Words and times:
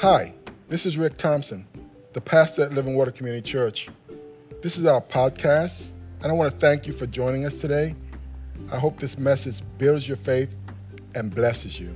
Hi, 0.00 0.32
this 0.70 0.86
is 0.86 0.96
Rick 0.96 1.18
Thompson, 1.18 1.66
the 2.14 2.22
pastor 2.22 2.62
at 2.62 2.72
Living 2.72 2.94
Water 2.94 3.10
Community 3.10 3.46
Church. 3.46 3.90
This 4.62 4.78
is 4.78 4.86
our 4.86 5.02
podcast, 5.02 5.90
and 6.22 6.32
I 6.32 6.34
want 6.34 6.50
to 6.50 6.56
thank 6.58 6.86
you 6.86 6.94
for 6.94 7.04
joining 7.04 7.44
us 7.44 7.58
today. 7.58 7.94
I 8.72 8.78
hope 8.78 8.98
this 8.98 9.18
message 9.18 9.60
builds 9.76 10.08
your 10.08 10.16
faith 10.16 10.56
and 11.14 11.34
blesses 11.34 11.78
you. 11.78 11.94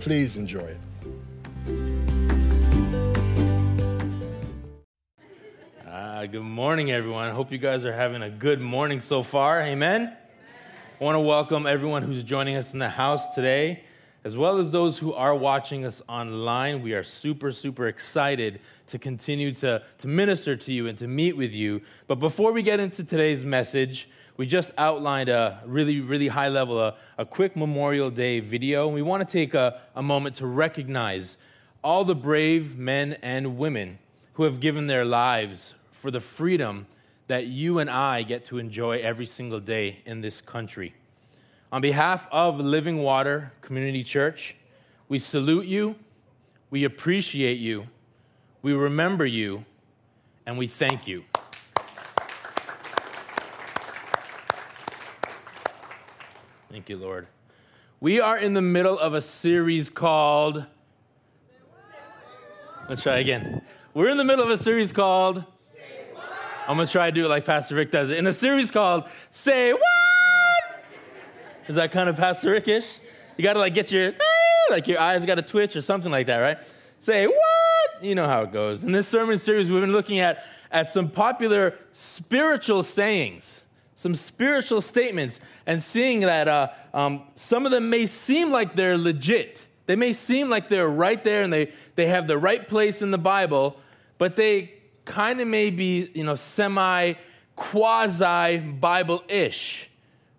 Please 0.00 0.38
enjoy 0.38 0.60
it. 0.60 0.80
Uh, 5.86 6.24
good 6.24 6.40
morning, 6.40 6.90
everyone. 6.90 7.26
I 7.26 7.32
hope 7.32 7.52
you 7.52 7.58
guys 7.58 7.84
are 7.84 7.92
having 7.92 8.22
a 8.22 8.30
good 8.30 8.62
morning 8.62 9.02
so 9.02 9.22
far. 9.22 9.60
Amen. 9.60 10.10
I 10.98 11.04
want 11.04 11.16
to 11.16 11.20
welcome 11.20 11.66
everyone 11.66 12.02
who's 12.02 12.22
joining 12.22 12.56
us 12.56 12.72
in 12.72 12.78
the 12.78 12.88
house 12.88 13.34
today, 13.34 13.84
as 14.26 14.36
well 14.36 14.58
as 14.58 14.72
those 14.72 14.98
who 14.98 15.14
are 15.14 15.36
watching 15.36 15.84
us 15.84 16.02
online. 16.08 16.82
We 16.82 16.94
are 16.94 17.04
super, 17.04 17.52
super 17.52 17.86
excited 17.86 18.58
to 18.88 18.98
continue 18.98 19.52
to, 19.52 19.84
to 19.98 20.08
minister 20.08 20.56
to 20.56 20.72
you 20.72 20.88
and 20.88 20.98
to 20.98 21.06
meet 21.06 21.36
with 21.36 21.52
you. 21.52 21.80
But 22.08 22.16
before 22.16 22.50
we 22.50 22.64
get 22.64 22.80
into 22.80 23.04
today's 23.04 23.44
message, 23.44 24.08
we 24.36 24.44
just 24.44 24.72
outlined 24.78 25.28
a 25.28 25.62
really, 25.64 26.00
really 26.00 26.26
high 26.26 26.48
level, 26.48 26.80
a, 26.80 26.96
a 27.16 27.24
quick 27.24 27.54
Memorial 27.54 28.10
Day 28.10 28.40
video. 28.40 28.86
And 28.86 28.96
we 28.96 29.00
want 29.00 29.24
to 29.24 29.32
take 29.32 29.54
a, 29.54 29.80
a 29.94 30.02
moment 30.02 30.34
to 30.36 30.46
recognize 30.48 31.36
all 31.84 32.04
the 32.04 32.16
brave 32.16 32.76
men 32.76 33.18
and 33.22 33.56
women 33.56 34.00
who 34.32 34.42
have 34.42 34.58
given 34.58 34.88
their 34.88 35.04
lives 35.04 35.74
for 35.92 36.10
the 36.10 36.20
freedom 36.20 36.88
that 37.28 37.46
you 37.46 37.78
and 37.78 37.88
I 37.88 38.24
get 38.24 38.44
to 38.46 38.58
enjoy 38.58 38.98
every 38.98 39.26
single 39.26 39.60
day 39.60 40.00
in 40.04 40.20
this 40.20 40.40
country. 40.40 40.94
On 41.76 41.82
behalf 41.82 42.26
of 42.32 42.58
Living 42.58 43.02
Water 43.02 43.52
Community 43.60 44.02
Church, 44.02 44.56
we 45.10 45.18
salute 45.18 45.66
you, 45.66 45.96
we 46.70 46.84
appreciate 46.84 47.58
you, 47.58 47.86
we 48.62 48.72
remember 48.72 49.26
you, 49.26 49.66
and 50.46 50.56
we 50.56 50.68
thank 50.68 51.06
you. 51.06 51.24
Thank 56.70 56.88
you, 56.88 56.96
Lord. 56.96 57.26
We 58.00 58.20
are 58.20 58.38
in 58.38 58.54
the 58.54 58.62
middle 58.62 58.98
of 58.98 59.12
a 59.12 59.20
series 59.20 59.90
called. 59.90 60.64
Let's 62.88 63.02
try 63.02 63.18
again. 63.18 63.60
We're 63.92 64.08
in 64.08 64.16
the 64.16 64.24
middle 64.24 64.42
of 64.42 64.50
a 64.50 64.56
series 64.56 64.92
called 64.92 65.44
I'm 66.68 66.76
gonna 66.76 66.88
try 66.88 67.10
to 67.10 67.14
do 67.14 67.24
it 67.24 67.28
like 67.28 67.44
Pastor 67.44 67.76
Rick 67.76 67.92
does 67.92 68.10
it 68.10 68.16
in 68.16 68.26
a 68.26 68.32
series 68.32 68.70
called 68.70 69.04
Say 69.30 69.72
What? 69.72 69.82
Is 71.68 71.76
that 71.76 71.90
kind 71.90 72.08
of 72.08 72.16
Pastor 72.16 72.52
Rickish? 72.52 73.00
You 73.36 73.42
gotta 73.42 73.58
like 73.58 73.74
get 73.74 73.90
your 73.90 74.12
like 74.70 74.88
your 74.88 75.00
eyes 75.00 75.26
gotta 75.26 75.42
twitch 75.42 75.76
or 75.76 75.80
something 75.80 76.12
like 76.12 76.26
that, 76.26 76.38
right? 76.38 76.58
Say 77.00 77.26
what? 77.26 78.02
You 78.02 78.14
know 78.14 78.26
how 78.26 78.42
it 78.42 78.52
goes. 78.52 78.84
In 78.84 78.92
this 78.92 79.08
sermon 79.08 79.38
series, 79.38 79.70
we've 79.70 79.80
been 79.80 79.92
looking 79.92 80.18
at 80.18 80.44
at 80.70 80.90
some 80.90 81.10
popular 81.10 81.74
spiritual 81.92 82.82
sayings, 82.82 83.64
some 83.94 84.14
spiritual 84.14 84.80
statements, 84.80 85.40
and 85.66 85.82
seeing 85.82 86.20
that 86.20 86.48
uh, 86.48 86.68
um, 86.94 87.22
some 87.34 87.66
of 87.66 87.72
them 87.72 87.90
may 87.90 88.06
seem 88.06 88.50
like 88.50 88.74
they're 88.76 88.98
legit. 88.98 89.66
They 89.86 89.96
may 89.96 90.12
seem 90.12 90.50
like 90.50 90.68
they're 90.68 90.88
right 90.88 91.22
there 91.22 91.42
and 91.42 91.52
they, 91.52 91.72
they 91.94 92.06
have 92.06 92.26
the 92.26 92.36
right 92.36 92.66
place 92.66 93.02
in 93.02 93.12
the 93.12 93.18
Bible, 93.18 93.78
but 94.18 94.36
they 94.36 94.72
kind 95.04 95.40
of 95.40 95.46
may 95.46 95.70
be, 95.70 96.10
you 96.12 96.24
know, 96.24 96.34
semi 96.34 97.14
quasi 97.54 98.58
Bible 98.58 99.22
ish, 99.28 99.88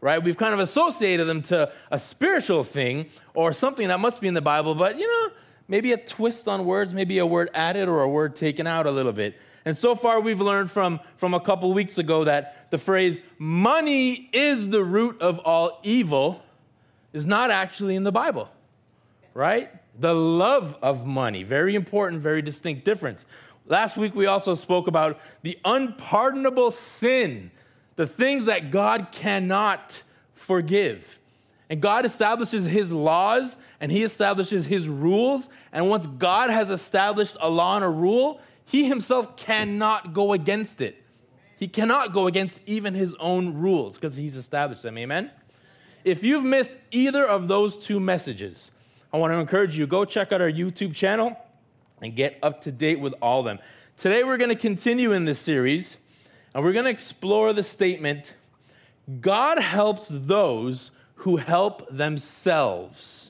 right? 0.02 0.22
We've 0.22 0.38
kind 0.38 0.54
of 0.54 0.60
associated 0.60 1.28
them 1.28 1.42
to 1.44 1.72
a 1.92 2.00
spiritual 2.00 2.64
thing 2.64 3.10
or 3.34 3.54
something 3.54 3.88
that 3.88 4.00
must 4.00 4.22
be 4.22 4.28
in 4.28 4.34
the 4.34 4.42
Bible, 4.42 4.76
but, 4.76 4.98
you 4.98 5.08
know, 5.08 5.34
maybe 5.68 5.92
a 5.92 5.98
twist 5.98 6.48
on 6.48 6.66
words, 6.66 6.94
maybe 6.94 7.18
a 7.20 7.26
word 7.26 7.50
added 7.54 7.90
or 7.90 8.02
a 8.02 8.10
word 8.10 8.36
taken 8.36 8.68
out 8.68 8.86
a 8.86 8.92
little 8.92 9.14
bit. 9.14 9.36
And 9.66 9.78
so 9.78 9.96
far, 9.96 10.22
we've 10.22 10.40
learned 10.40 10.72
from, 10.72 11.00
from 11.18 11.34
a 11.34 11.40
couple 11.40 11.74
weeks 11.74 11.98
ago 11.98 12.24
that 12.24 12.72
the 12.72 12.78
phrase, 12.78 13.22
money 13.38 14.30
is 14.32 14.70
the 14.70 14.84
root 14.84 15.22
of 15.22 15.40
all 15.40 15.80
evil, 15.84 16.42
is 17.12 17.26
not 17.26 17.52
actually 17.52 17.96
in 17.96 18.04
the 18.04 18.12
Bible, 18.12 18.50
right? 19.34 19.70
The 20.00 20.14
love 20.14 20.78
of 20.82 21.06
money, 21.06 21.44
very 21.44 21.76
important, 21.76 22.22
very 22.22 22.42
distinct 22.42 22.86
difference. 22.86 23.26
Last 23.66 23.98
week, 23.98 24.16
we 24.16 24.26
also 24.26 24.56
spoke 24.56 24.88
about 24.88 25.20
the 25.42 25.60
unpardonable 25.66 26.72
sin, 26.72 27.52
the 27.98 28.08
things 28.08 28.46
that 28.46 28.72
God 28.72 29.08
cannot 29.12 30.02
forgive. 30.34 31.20
And 31.70 31.82
God 31.82 32.06
establishes 32.06 32.64
his 32.64 32.92
laws 32.92 33.58
and 33.82 33.92
he 33.92 34.04
establishes 34.04 34.66
his 34.66 34.88
rules. 34.88 35.50
And 35.74 35.90
once 35.90 36.08
God 36.08 36.50
has 36.50 36.70
established 36.70 37.36
a 37.42 37.50
law 37.50 37.76
and 37.76 37.84
a 37.84 37.90
rule, 37.90 38.40
he 38.64 38.86
himself 38.86 39.36
cannot 39.36 40.14
go 40.14 40.32
against 40.32 40.80
it. 40.80 41.04
He 41.58 41.68
cannot 41.68 42.14
go 42.14 42.28
against 42.28 42.62
even 42.66 42.94
his 42.94 43.16
own 43.16 43.56
rules 43.56 43.96
because 43.96 44.16
he's 44.16 44.36
established 44.38 44.84
them. 44.84 44.98
Amen? 44.98 45.32
If 46.06 46.24
you've 46.24 46.44
missed 46.44 46.72
either 46.92 47.28
of 47.28 47.48
those 47.48 47.78
two 47.78 48.00
messages, 48.00 48.72
I 49.12 49.18
want 49.18 49.34
to 49.34 49.38
encourage 49.38 49.78
you 49.78 49.88
go 49.88 50.06
check 50.06 50.32
out 50.32 50.40
our 50.40 50.52
YouTube 50.52 50.94
channel 50.94 51.38
and 52.02 52.16
get 52.16 52.38
up 52.44 52.62
to 52.62 52.72
date 52.72 53.00
with 53.00 53.14
all 53.22 53.40
of 53.40 53.46
them. 53.46 53.60
Today, 53.98 54.24
we're 54.24 54.38
going 54.38 54.50
to 54.50 54.56
continue 54.56 55.12
in 55.12 55.26
this 55.26 55.40
series, 55.40 55.98
and 56.58 56.66
we're 56.66 56.74
going 56.74 56.86
to 56.86 56.92
explore 56.92 57.54
the 57.54 57.62
statement 57.62 58.34
God 59.22 59.60
helps 59.60 60.08
those 60.12 60.90
who 61.18 61.38
help 61.38 61.88
themselves. 61.96 63.30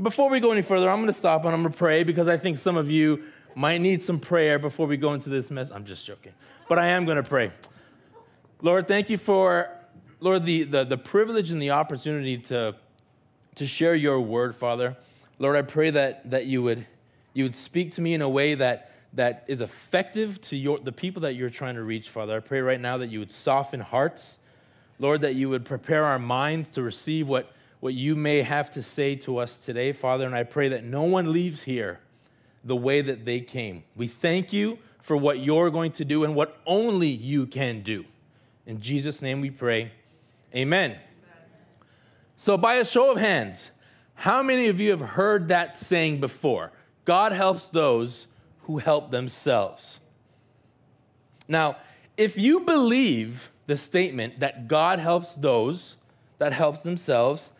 Before 0.00 0.30
we 0.30 0.38
go 0.38 0.52
any 0.52 0.62
further, 0.62 0.88
I'm 0.88 0.98
going 0.98 1.08
to 1.08 1.12
stop 1.12 1.44
and 1.44 1.52
I'm 1.52 1.62
going 1.62 1.72
to 1.72 1.76
pray 1.76 2.04
because 2.04 2.28
I 2.28 2.36
think 2.36 2.58
some 2.58 2.76
of 2.76 2.88
you 2.88 3.24
might 3.56 3.80
need 3.80 4.00
some 4.00 4.20
prayer 4.20 4.60
before 4.60 4.86
we 4.86 4.96
go 4.96 5.12
into 5.12 5.28
this 5.28 5.50
mess. 5.50 5.72
I'm 5.72 5.84
just 5.84 6.06
joking, 6.06 6.34
but 6.68 6.78
I 6.78 6.86
am 6.86 7.04
going 7.04 7.16
to 7.16 7.28
pray. 7.28 7.50
Lord, 8.62 8.86
thank 8.86 9.10
you 9.10 9.18
for, 9.18 9.68
Lord, 10.20 10.46
the, 10.46 10.62
the, 10.62 10.84
the 10.84 10.96
privilege 10.96 11.50
and 11.50 11.60
the 11.60 11.70
opportunity 11.70 12.38
to, 12.38 12.76
to 13.56 13.66
share 13.66 13.96
your 13.96 14.20
word, 14.20 14.54
Father. 14.54 14.96
Lord, 15.40 15.56
I 15.56 15.62
pray 15.62 15.90
that, 15.90 16.30
that 16.30 16.46
you 16.46 16.62
would 16.62 16.86
you 17.32 17.42
would 17.42 17.56
speak 17.56 17.92
to 17.94 18.00
me 18.00 18.14
in 18.14 18.22
a 18.22 18.28
way 18.28 18.54
that, 18.54 18.92
that 19.14 19.44
is 19.46 19.60
effective 19.60 20.40
to 20.42 20.56
your, 20.56 20.78
the 20.78 20.92
people 20.92 21.22
that 21.22 21.34
you're 21.34 21.50
trying 21.50 21.76
to 21.76 21.82
reach, 21.82 22.08
Father. 22.08 22.36
I 22.36 22.40
pray 22.40 22.60
right 22.60 22.80
now 22.80 22.98
that 22.98 23.08
you 23.08 23.20
would 23.20 23.30
soften 23.30 23.80
hearts. 23.80 24.38
Lord, 24.98 25.22
that 25.22 25.34
you 25.34 25.48
would 25.48 25.64
prepare 25.64 26.04
our 26.04 26.18
minds 26.18 26.70
to 26.70 26.82
receive 26.82 27.26
what, 27.26 27.50
what 27.80 27.94
you 27.94 28.14
may 28.14 28.42
have 28.42 28.70
to 28.70 28.82
say 28.82 29.16
to 29.16 29.38
us 29.38 29.56
today, 29.56 29.92
Father. 29.92 30.26
And 30.26 30.34
I 30.34 30.44
pray 30.44 30.68
that 30.68 30.84
no 30.84 31.02
one 31.02 31.32
leaves 31.32 31.62
here 31.62 32.00
the 32.64 32.76
way 32.76 33.00
that 33.02 33.24
they 33.24 33.40
came. 33.40 33.84
We 33.96 34.06
thank 34.06 34.52
you 34.52 34.78
for 35.02 35.16
what 35.16 35.40
you're 35.40 35.70
going 35.70 35.92
to 35.92 36.04
do 36.04 36.24
and 36.24 36.34
what 36.34 36.60
only 36.66 37.08
you 37.08 37.46
can 37.46 37.82
do. 37.82 38.04
In 38.66 38.80
Jesus' 38.80 39.20
name 39.20 39.40
we 39.40 39.50
pray. 39.50 39.92
Amen. 40.54 40.96
So, 42.36 42.56
by 42.56 42.76
a 42.76 42.84
show 42.84 43.10
of 43.10 43.18
hands, 43.18 43.70
how 44.14 44.42
many 44.42 44.68
of 44.68 44.80
you 44.80 44.90
have 44.90 45.00
heard 45.00 45.48
that 45.48 45.76
saying 45.76 46.20
before? 46.20 46.72
God 47.04 47.32
helps 47.32 47.68
those 47.68 48.26
who 48.64 48.78
help 48.78 49.10
themselves. 49.10 50.00
Now, 51.48 51.76
if 52.16 52.38
you 52.38 52.60
believe 52.60 53.50
the 53.66 53.76
statement 53.76 54.40
that 54.40 54.68
God 54.68 54.98
helps 54.98 55.34
those 55.34 55.96
that 56.38 56.52
helps 56.52 56.82
themselves, 56.82 57.50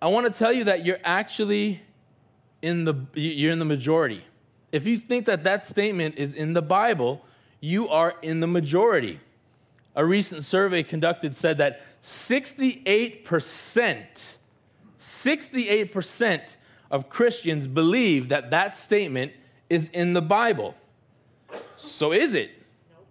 I 0.00 0.08
want 0.08 0.32
to 0.32 0.38
tell 0.38 0.52
you 0.52 0.64
that 0.64 0.84
you're 0.84 1.00
actually 1.04 1.82
in 2.62 2.84
the 2.84 2.94
you're 3.14 3.52
in 3.52 3.58
the 3.58 3.64
majority. 3.64 4.24
If 4.72 4.86
you 4.86 4.98
think 4.98 5.26
that 5.26 5.44
that 5.44 5.64
statement 5.64 6.18
is 6.18 6.34
in 6.34 6.52
the 6.52 6.62
Bible, 6.62 7.24
you 7.60 7.88
are 7.88 8.14
in 8.22 8.40
the 8.40 8.46
majority. 8.46 9.20
A 9.94 10.04
recent 10.04 10.42
survey 10.42 10.82
conducted 10.82 11.36
said 11.36 11.58
that 11.58 11.80
68% 12.02 14.34
68% 15.04 16.56
of 16.90 17.10
Christians 17.10 17.68
believe 17.68 18.30
that 18.30 18.50
that 18.50 18.74
statement 18.74 19.32
is 19.68 19.88
in 19.90 20.12
the 20.12 20.22
Bible. 20.22 20.74
So 21.76 22.12
is 22.12 22.34
it? 22.34 22.50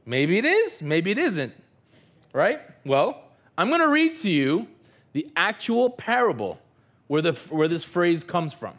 Maybe 0.06 0.38
it 0.38 0.46
is, 0.46 0.82
maybe 0.82 1.12
it 1.12 1.18
isn't. 1.18 1.54
Right? 2.34 2.60
Well, 2.86 3.24
I'm 3.58 3.70
going 3.70 3.82
to 3.82 3.90
read 3.90 4.16
to 4.18 4.30
you 4.30 4.68
the 5.14 5.28
actual 5.36 5.90
parable 5.90 6.60
where, 7.08 7.22
the, 7.22 7.34
where 7.50 7.68
this 7.68 7.84
phrase 7.84 8.24
comes 8.24 8.54
from, 8.54 8.74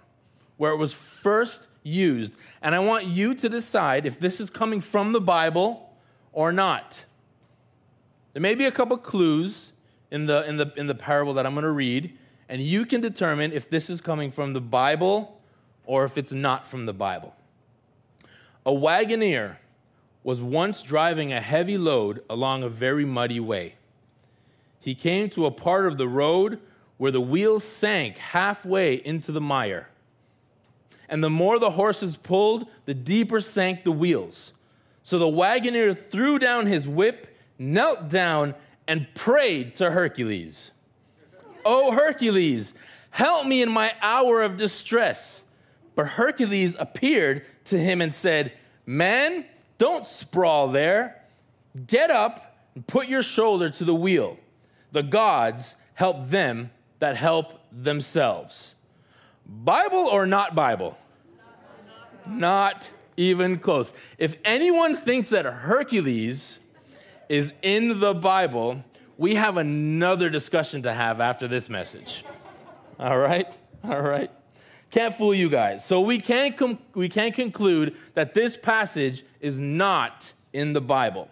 where 0.57 0.73
it 0.73 0.77
was 0.77 0.93
first 0.93 1.69
used. 1.83 2.35
And 2.63 2.75
I 2.75 2.81
want 2.81 3.05
you 3.05 3.35
to 3.35 3.49
decide 3.49 4.07
if 4.07 4.19
this 4.19 4.41
is 4.41 4.51
coming 4.51 4.81
from 4.81 5.13
the 5.13 5.21
Bible 5.21 5.93
or 6.33 6.53
not. 6.53 7.05
There 8.33 8.43
may 8.43 8.57
be 8.57 8.65
a 8.65 8.73
couple 8.73 8.97
clues 8.97 9.73
in 10.11 10.27
the, 10.27 10.47
in 10.49 10.57
the, 10.57 10.73
in 10.77 10.89
the 10.89 10.95
parable 10.95 11.35
that 11.35 11.47
I'm 11.47 11.55
going 11.55 11.63
to 11.63 11.71
read, 11.71 12.19
and 12.49 12.61
you 12.61 12.85
can 12.85 13.01
determine 13.01 13.53
if 13.53 13.71
this 13.71 13.89
is 13.89 14.01
coming 14.01 14.31
from 14.31 14.53
the 14.53 14.61
Bible 14.61 15.41
or 15.87 16.05
if 16.05 16.19
it's 16.19 16.33
not 16.33 16.67
from 16.67 16.87
the 16.87 16.93
Bible. 16.93 17.35
A 18.67 18.73
wagoner 18.73 19.59
was 20.23 20.41
once 20.41 20.83
driving 20.83 21.33
a 21.33 21.41
heavy 21.41 21.77
load 21.77 22.23
along 22.31 22.63
a 22.63 22.69
very 22.69 23.05
muddy 23.05 23.41
way. 23.41 23.75
He 24.81 24.95
came 24.95 25.29
to 25.31 25.47
a 25.47 25.51
part 25.51 25.87
of 25.87 25.99
the 25.99 26.09
road 26.09 26.61
where 26.97 27.11
the 27.11 27.21
wheels 27.21 27.65
sank 27.65 28.17
halfway 28.19 28.95
into 28.95 29.33
the 29.33 29.41
mire. 29.41 29.89
And 31.09 31.23
the 31.23 31.31
more 31.31 31.59
the 31.59 31.73
horses 31.73 32.17
pulled, 32.17 32.67
the 32.87 32.95
deeper 32.95 33.41
sank 33.41 33.85
the 33.85 33.93
wheels. 33.93 34.53
So 35.03 35.19
the 35.19 35.29
wagoner 35.29 35.93
threw 35.93 36.39
down 36.39 36.67
his 36.67 36.89
whip, 36.89 37.27
knelt 37.59 38.09
down, 38.09 38.55
and 38.89 39.13
prayed 39.15 39.75
to 39.77 39.91
Hercules. 39.91 40.71
Oh, 41.65 41.93
Hercules, 41.93 42.73
help 43.11 43.47
me 43.47 43.63
in 43.63 43.71
my 43.71 43.95
hour 44.01 44.43
of 44.43 44.57
distress. 44.57 45.43
But 45.95 46.07
Hercules 46.07 46.77
appeared 46.79 47.45
to 47.67 47.79
him 47.79 48.01
and 48.01 48.15
said, 48.15 48.53
Man, 48.87 49.45
don't 49.79 50.07
sprawl 50.07 50.69
there. 50.69 51.23
Get 51.87 52.11
up 52.11 52.57
and 52.75 52.87
put 52.87 53.09
your 53.09 53.23
shoulder 53.23 53.71
to 53.71 53.85
the 53.85 53.95
wheel. 53.95 54.39
The 54.93 55.03
gods 55.03 55.75
help 55.95 56.29
them 56.29 56.71
that 56.99 57.17
help 57.17 57.61
themselves. 57.73 58.75
Bible 59.47 60.07
or 60.07 60.27
not 60.27 60.55
Bible? 60.55 60.97
Not 62.27 62.91
even 63.17 63.59
close. 63.59 63.93
If 64.19 64.37
anyone 64.45 64.97
thinks 64.97 65.31
that 65.31 65.45
Hercules 65.45 66.59
is 67.29 67.53
in 67.63 68.01
the 68.01 68.15
Bible, 68.15 68.85
we 69.19 69.35
have 69.35 69.57
another 69.57 70.31
discussion 70.31 70.83
to 70.83 70.93
have 70.93 71.21
after 71.21 71.47
this 71.47 71.69
message. 71.69 72.25
All 72.99 73.19
right? 73.19 73.53
All 73.83 74.01
right. 74.01 74.31
Can't 74.95 75.13
fool 75.13 75.35
you 75.35 75.49
guys. 75.49 75.85
So 75.85 76.01
we 76.01 76.21
can't, 76.21 76.57
com- 76.57 76.79
we 76.95 77.09
can't 77.09 77.35
conclude 77.35 77.97
that 78.15 78.33
this 78.33 78.57
passage 78.57 79.25
is 79.41 79.59
not 79.59 80.33
in 80.53 80.73
the 80.73 80.81
Bible. 80.81 81.29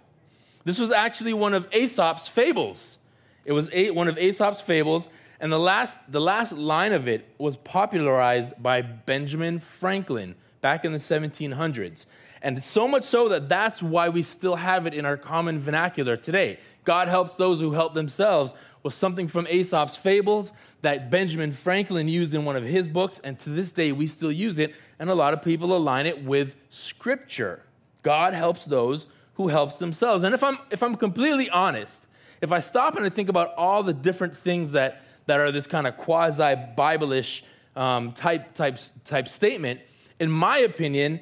This 0.64 0.81
was 0.81 0.91
actually 0.91 1.32
one 1.32 1.55
of 1.55 1.69
Aesop's 1.73 2.26
fables. 2.26 2.99
It 3.44 3.53
was 3.53 3.70
a- 3.73 3.93
one 3.93 4.09
of 4.09 4.19
Aesop's 4.19 4.61
fables, 4.61 5.09
and 5.38 5.53
the 5.53 5.61
last, 5.61 6.00
the 6.11 6.20
last 6.20 6.55
line 6.55 6.93
of 6.93 7.06
it 7.06 7.29
was 7.38 7.56
popularized 7.56 8.61
by 8.61 8.82
Benjamin 8.82 9.61
Franklin 9.61 10.35
back 10.61 10.85
in 10.85 10.91
the 10.91 10.99
1700s. 10.99 12.06
And 12.43 12.65
so 12.65 12.88
much 12.88 13.05
so 13.05 13.29
that 13.29 13.49
that's 13.49 13.81
why 13.81 14.08
we 14.08 14.23
still 14.23 14.56
have 14.56 14.88
it 14.88 14.94
in 14.94 15.06
our 15.06 15.17
common 15.17 15.61
vernacular 15.61 16.17
today. 16.17 16.58
God 16.82 17.06
helps 17.06 17.37
those 17.37 17.61
who 17.61 17.70
help 17.70 17.94
themselves 17.94 18.56
was 18.82 18.97
something 18.97 19.29
from 19.29 19.47
Aesop's 19.47 19.97
fables 19.97 20.53
that 20.82 21.11
Benjamin 21.11 21.52
Franklin 21.52 22.08
used 22.08 22.34
in 22.34 22.44
one 22.44 22.56
of 22.56 22.64
his 22.64 22.88
books, 22.88 23.20
and 23.25 23.38
to 23.40 23.50
this 23.50 23.73
day 23.73 23.93
we 23.93 24.06
still 24.06 24.32
use 24.32 24.58
it, 24.58 24.75
and 24.99 25.08
a 25.08 25.14
lot 25.14 25.32
of 25.32 25.40
people 25.43 25.75
align 25.75 26.06
it 26.06 26.23
with 26.23 26.56
scripture. 26.70 27.62
God 28.02 28.34
helps 28.34 28.64
those 28.64 29.06
who 29.34 29.49
helps 29.49 29.79
themselves. 29.79 30.25
And 30.25 30.34
if 30.34 30.43
I'm 30.43 30.58
if 30.70 30.82
I'm 30.82 30.96
completely 30.96 31.49
honest, 31.49 32.06
if 32.40 32.52
I 32.52 32.58
stop 32.58 32.96
and 32.96 33.06
I 33.06 33.08
think 33.08 33.29
about 33.29 33.55
all 33.55 33.82
the 33.82 33.94
different 33.94 34.37
things 34.37 34.73
that 34.73 35.02
that 35.26 35.38
are 35.38 35.52
this 35.52 35.69
kind 35.69 35.87
of 35.87 35.96
quasi 35.96 36.56
Bible-ish 36.76 37.44
um, 37.76 38.12
type 38.12 38.52
type 38.55 38.79
type 39.05 39.29
statement, 39.29 39.81
in 40.19 40.31
my 40.31 40.58
opinion, 40.58 41.20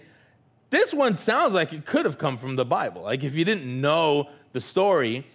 this 0.70 0.94
one 0.94 1.16
sounds 1.16 1.52
like 1.52 1.72
it 1.74 1.84
could 1.84 2.06
have 2.06 2.16
come 2.16 2.38
from 2.38 2.56
the 2.56 2.64
Bible. 2.64 3.02
Like 3.02 3.22
if 3.22 3.34
you 3.34 3.44
didn't 3.44 3.80
know 3.80 4.30
the 4.52 4.60
story 4.60 5.26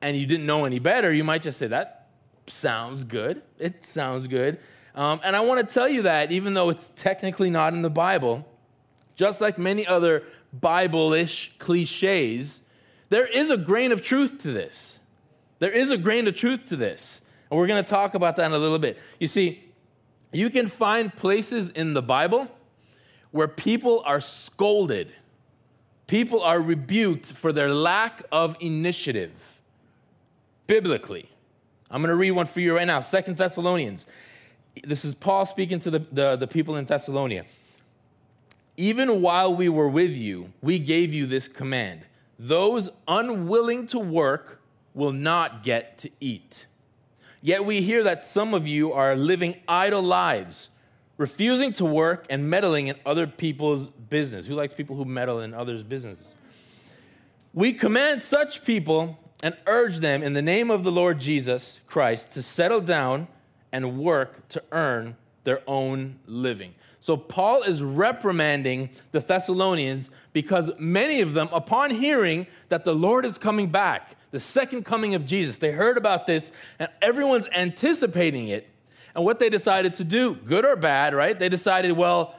and 0.00 0.16
you 0.16 0.26
didn't 0.26 0.46
know 0.46 0.64
any 0.64 0.78
better, 0.78 1.12
you 1.12 1.24
might 1.24 1.42
just 1.42 1.58
say, 1.58 1.66
that 1.66 2.05
sounds 2.48 3.04
good. 3.04 3.42
It 3.58 3.84
sounds 3.84 4.26
good. 4.26 4.58
Um, 4.94 5.20
and 5.22 5.36
I 5.36 5.40
want 5.40 5.66
to 5.66 5.74
tell 5.74 5.88
you 5.88 6.02
that 6.02 6.32
even 6.32 6.54
though 6.54 6.70
it's 6.70 6.88
technically 6.88 7.50
not 7.50 7.74
in 7.74 7.82
the 7.82 7.90
Bible, 7.90 8.46
just 9.14 9.40
like 9.40 9.58
many 9.58 9.86
other 9.86 10.22
Bible 10.52 11.12
ish 11.12 11.54
cliches, 11.58 12.62
there 13.08 13.26
is 13.26 13.50
a 13.50 13.56
grain 13.56 13.92
of 13.92 14.02
truth 14.02 14.38
to 14.42 14.52
this. 14.52 14.98
There 15.58 15.70
is 15.70 15.90
a 15.90 15.98
grain 15.98 16.26
of 16.26 16.34
truth 16.34 16.68
to 16.68 16.76
this. 16.76 17.20
And 17.50 17.58
we're 17.58 17.66
going 17.66 17.82
to 17.82 17.88
talk 17.88 18.14
about 18.14 18.36
that 18.36 18.46
in 18.46 18.52
a 18.52 18.58
little 18.58 18.78
bit. 18.78 18.98
You 19.20 19.26
see, 19.26 19.64
you 20.32 20.50
can 20.50 20.66
find 20.66 21.14
places 21.14 21.70
in 21.70 21.94
the 21.94 22.02
Bible 22.02 22.48
where 23.30 23.48
people 23.48 24.02
are 24.04 24.20
scolded, 24.20 25.12
people 26.06 26.42
are 26.42 26.60
rebuked 26.60 27.32
for 27.32 27.52
their 27.52 27.72
lack 27.72 28.22
of 28.32 28.56
initiative 28.60 29.60
biblically. 30.66 31.28
I'm 31.90 32.02
going 32.02 32.10
to 32.10 32.16
read 32.16 32.32
one 32.32 32.46
for 32.46 32.60
you 32.60 32.74
right 32.74 32.86
now 32.86 33.00
Second 33.00 33.36
Thessalonians. 33.36 34.06
This 34.84 35.04
is 35.04 35.14
Paul 35.14 35.46
speaking 35.46 35.78
to 35.80 35.90
the, 35.90 35.98
the, 36.12 36.36
the 36.36 36.46
people 36.46 36.76
in 36.76 36.84
Thessalonia. 36.84 37.44
Even 38.76 39.22
while 39.22 39.54
we 39.54 39.68
were 39.68 39.88
with 39.88 40.14
you, 40.16 40.52
we 40.60 40.78
gave 40.78 41.14
you 41.14 41.26
this 41.26 41.48
command 41.48 42.02
those 42.38 42.90
unwilling 43.08 43.86
to 43.86 43.98
work 43.98 44.60
will 44.92 45.12
not 45.12 45.62
get 45.62 45.96
to 45.98 46.10
eat. 46.20 46.66
Yet 47.40 47.64
we 47.64 47.80
hear 47.80 48.02
that 48.02 48.22
some 48.22 48.52
of 48.52 48.66
you 48.66 48.92
are 48.92 49.16
living 49.16 49.56
idle 49.66 50.02
lives, 50.02 50.70
refusing 51.16 51.72
to 51.74 51.84
work 51.86 52.26
and 52.28 52.50
meddling 52.50 52.88
in 52.88 52.96
other 53.06 53.26
people's 53.26 53.88
business. 53.88 54.46
Who 54.46 54.54
likes 54.54 54.74
people 54.74 54.96
who 54.96 55.06
meddle 55.06 55.40
in 55.40 55.54
others' 55.54 55.82
businesses? 55.82 56.34
We 57.54 57.72
command 57.72 58.22
such 58.22 58.64
people 58.64 59.18
and 59.42 59.56
urge 59.66 59.98
them 59.98 60.22
in 60.22 60.32
the 60.32 60.42
name 60.42 60.70
of 60.70 60.82
the 60.82 60.92
Lord 60.92 61.20
Jesus 61.20 61.80
Christ 61.86 62.32
to 62.32 62.42
settle 62.42 62.80
down 62.80 63.28
and 63.72 63.98
work 63.98 64.48
to 64.48 64.62
earn 64.72 65.16
their 65.44 65.62
own 65.66 66.18
living. 66.26 66.74
So, 67.00 67.16
Paul 67.16 67.62
is 67.62 67.82
reprimanding 67.82 68.90
the 69.12 69.20
Thessalonians 69.20 70.10
because 70.32 70.72
many 70.78 71.20
of 71.20 71.34
them, 71.34 71.48
upon 71.52 71.90
hearing 71.90 72.48
that 72.68 72.84
the 72.84 72.94
Lord 72.94 73.24
is 73.24 73.38
coming 73.38 73.68
back, 73.68 74.16
the 74.32 74.40
second 74.40 74.84
coming 74.84 75.14
of 75.14 75.24
Jesus, 75.24 75.58
they 75.58 75.70
heard 75.70 75.96
about 75.96 76.26
this 76.26 76.50
and 76.78 76.88
everyone's 77.00 77.46
anticipating 77.54 78.48
it. 78.48 78.68
And 79.14 79.24
what 79.24 79.38
they 79.38 79.48
decided 79.48 79.94
to 79.94 80.04
do, 80.04 80.34
good 80.34 80.64
or 80.64 80.76
bad, 80.76 81.14
right? 81.14 81.38
They 81.38 81.48
decided, 81.48 81.92
well, 81.92 82.34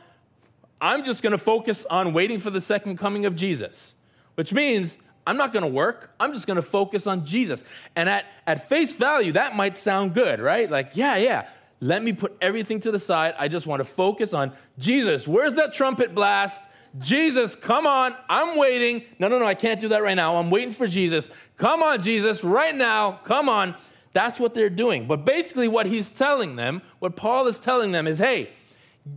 I'm 0.79 1.03
just 1.03 1.23
going 1.23 1.31
to 1.31 1.37
focus 1.37 1.85
on 1.85 2.13
waiting 2.13 2.37
for 2.37 2.49
the 2.49 2.61
second 2.61 2.97
coming 2.97 3.25
of 3.25 3.35
Jesus, 3.35 3.95
which 4.35 4.53
means 4.53 4.97
I'm 5.27 5.35
not 5.35 5.51
going 5.51 5.63
to 5.63 5.67
work. 5.67 6.09
I'm 6.21 6.31
just 6.31 6.47
going 6.47 6.55
to 6.55 6.61
focus 6.61 7.05
on 7.05 7.25
Jesus. 7.25 7.63
And 7.97 8.07
at, 8.07 8.25
at 8.47 8.69
face 8.69 8.93
value, 8.93 9.33
that 9.33 9.57
might 9.57 9.77
sound 9.77 10.13
good, 10.13 10.39
right? 10.39 10.71
Like, 10.71 10.91
yeah, 10.93 11.17
yeah. 11.17 11.49
Let 11.81 12.01
me 12.01 12.13
put 12.13 12.37
everything 12.41 12.79
to 12.79 12.91
the 12.91 12.97
side. 12.97 13.35
I 13.37 13.49
just 13.49 13.67
want 13.67 13.81
to 13.81 13.83
focus 13.83 14.33
on 14.33 14.53
Jesus. 14.79 15.27
Where's 15.27 15.53
that 15.55 15.73
trumpet 15.73 16.15
blast? 16.15 16.63
Jesus, 16.97 17.55
come 17.55 17.85
on. 17.85 18.15
I'm 18.29 18.57
waiting. 18.57 19.03
No, 19.19 19.27
no, 19.27 19.37
no, 19.37 19.45
I 19.45 19.53
can't 19.53 19.81
do 19.81 19.89
that 19.89 20.01
right 20.01 20.15
now. 20.15 20.37
I'm 20.37 20.49
waiting 20.49 20.71
for 20.71 20.87
Jesus. 20.87 21.29
Come 21.57 21.83
on, 21.83 21.99
Jesus, 22.01 22.41
right 22.41 22.73
now. 22.73 23.19
Come 23.25 23.49
on. 23.49 23.75
That's 24.13 24.39
what 24.39 24.53
they're 24.53 24.69
doing. 24.69 25.07
But 25.07 25.25
basically, 25.25 25.67
what 25.67 25.87
he's 25.87 26.09
telling 26.17 26.55
them, 26.55 26.81
what 26.99 27.17
Paul 27.17 27.47
is 27.47 27.59
telling 27.59 27.91
them 27.91 28.07
is 28.07 28.17
hey, 28.17 28.51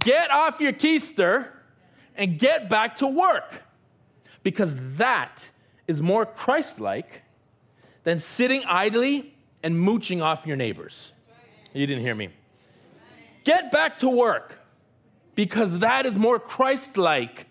get 0.01 0.33
off 0.33 0.61
your 0.61 0.73
keister 0.73 1.51
and 2.17 2.37
get 2.37 2.69
back 2.69 2.97
to 2.97 3.07
work. 3.07 3.63
Because 4.43 4.75
that 4.97 5.49
is 5.91 6.01
more 6.01 6.25
Christ 6.25 6.81
like 6.81 7.23
than 8.05 8.21
sitting 8.21 8.63
idly 8.65 9.35
and 9.61 9.79
mooching 9.79 10.23
off 10.23 10.47
your 10.47 10.57
neighbors. 10.57 11.13
You 11.75 11.85
didn't 11.85 12.05
hear 12.05 12.15
me. 12.15 12.29
Get 13.43 13.73
back 13.73 13.97
to 13.99 14.09
work 14.09 14.61
because 15.35 15.81
that 15.81 16.07
is 16.07 16.15
more 16.15 16.39
Christ 16.39 16.97
like 16.97 17.47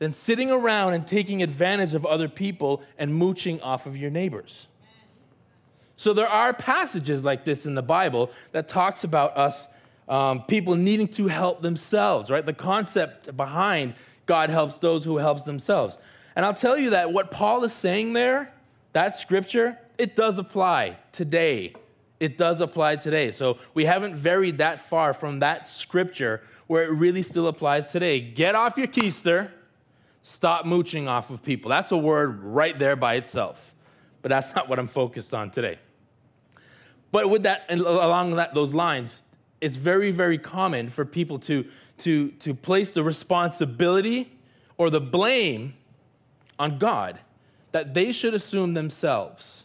than 0.00 0.10
sitting 0.10 0.50
around 0.50 0.94
and 0.94 1.06
taking 1.06 1.44
advantage 1.44 1.94
of 1.94 2.04
other 2.04 2.28
people 2.28 2.82
and 2.98 3.14
mooching 3.14 3.60
off 3.60 3.86
of 3.86 3.96
your 3.96 4.10
neighbors. 4.10 4.66
So 5.96 6.12
there 6.12 6.28
are 6.28 6.52
passages 6.52 7.22
like 7.22 7.44
this 7.44 7.66
in 7.66 7.76
the 7.76 7.82
Bible 7.82 8.32
that 8.50 8.66
talks 8.66 9.04
about 9.04 9.36
us 9.36 9.68
um, 10.08 10.42
people 10.42 10.74
needing 10.74 11.08
to 11.08 11.28
help 11.28 11.62
themselves, 11.62 12.32
right? 12.32 12.44
The 12.44 12.52
concept 12.52 13.36
behind 13.36 13.94
God 14.26 14.50
helps 14.50 14.78
those 14.78 15.04
who 15.04 15.18
helps 15.18 15.44
themselves. 15.44 15.98
And 16.36 16.44
I'll 16.44 16.54
tell 16.54 16.78
you 16.78 16.90
that 16.90 17.12
what 17.12 17.30
Paul 17.30 17.64
is 17.64 17.72
saying 17.72 18.12
there, 18.12 18.52
that 18.92 19.16
scripture, 19.16 19.78
it 19.96 20.14
does 20.14 20.38
apply 20.38 20.98
today. 21.10 21.72
It 22.20 22.36
does 22.36 22.60
apply 22.60 22.96
today. 22.96 23.30
So 23.30 23.58
we 23.72 23.86
haven't 23.86 24.14
varied 24.14 24.58
that 24.58 24.80
far 24.80 25.14
from 25.14 25.40
that 25.40 25.66
scripture 25.66 26.42
where 26.66 26.84
it 26.84 26.90
really 26.90 27.22
still 27.22 27.48
applies 27.48 27.90
today. 27.90 28.20
Get 28.20 28.54
off 28.54 28.76
your 28.76 28.86
keister, 28.86 29.50
stop 30.20 30.66
mooching 30.66 31.08
off 31.08 31.30
of 31.30 31.42
people. 31.42 31.70
That's 31.70 31.92
a 31.92 31.96
word 31.96 32.42
right 32.42 32.78
there 32.78 32.96
by 32.96 33.14
itself. 33.14 33.74
But 34.20 34.28
that's 34.28 34.54
not 34.54 34.68
what 34.68 34.78
I'm 34.78 34.88
focused 34.88 35.32
on 35.32 35.50
today. 35.50 35.78
But 37.12 37.30
with 37.30 37.44
that, 37.44 37.64
along 37.70 38.36
that, 38.36 38.52
those 38.52 38.74
lines, 38.74 39.22
it's 39.60 39.76
very, 39.76 40.10
very 40.10 40.36
common 40.36 40.90
for 40.90 41.04
people 41.04 41.38
to, 41.40 41.64
to, 41.98 42.30
to 42.30 42.52
place 42.52 42.90
the 42.90 43.02
responsibility 43.02 44.32
or 44.76 44.90
the 44.90 45.00
blame 45.00 45.74
on 46.58 46.78
God 46.78 47.20
that 47.72 47.94
they 47.94 48.12
should 48.12 48.34
assume 48.34 48.74
themselves. 48.74 49.64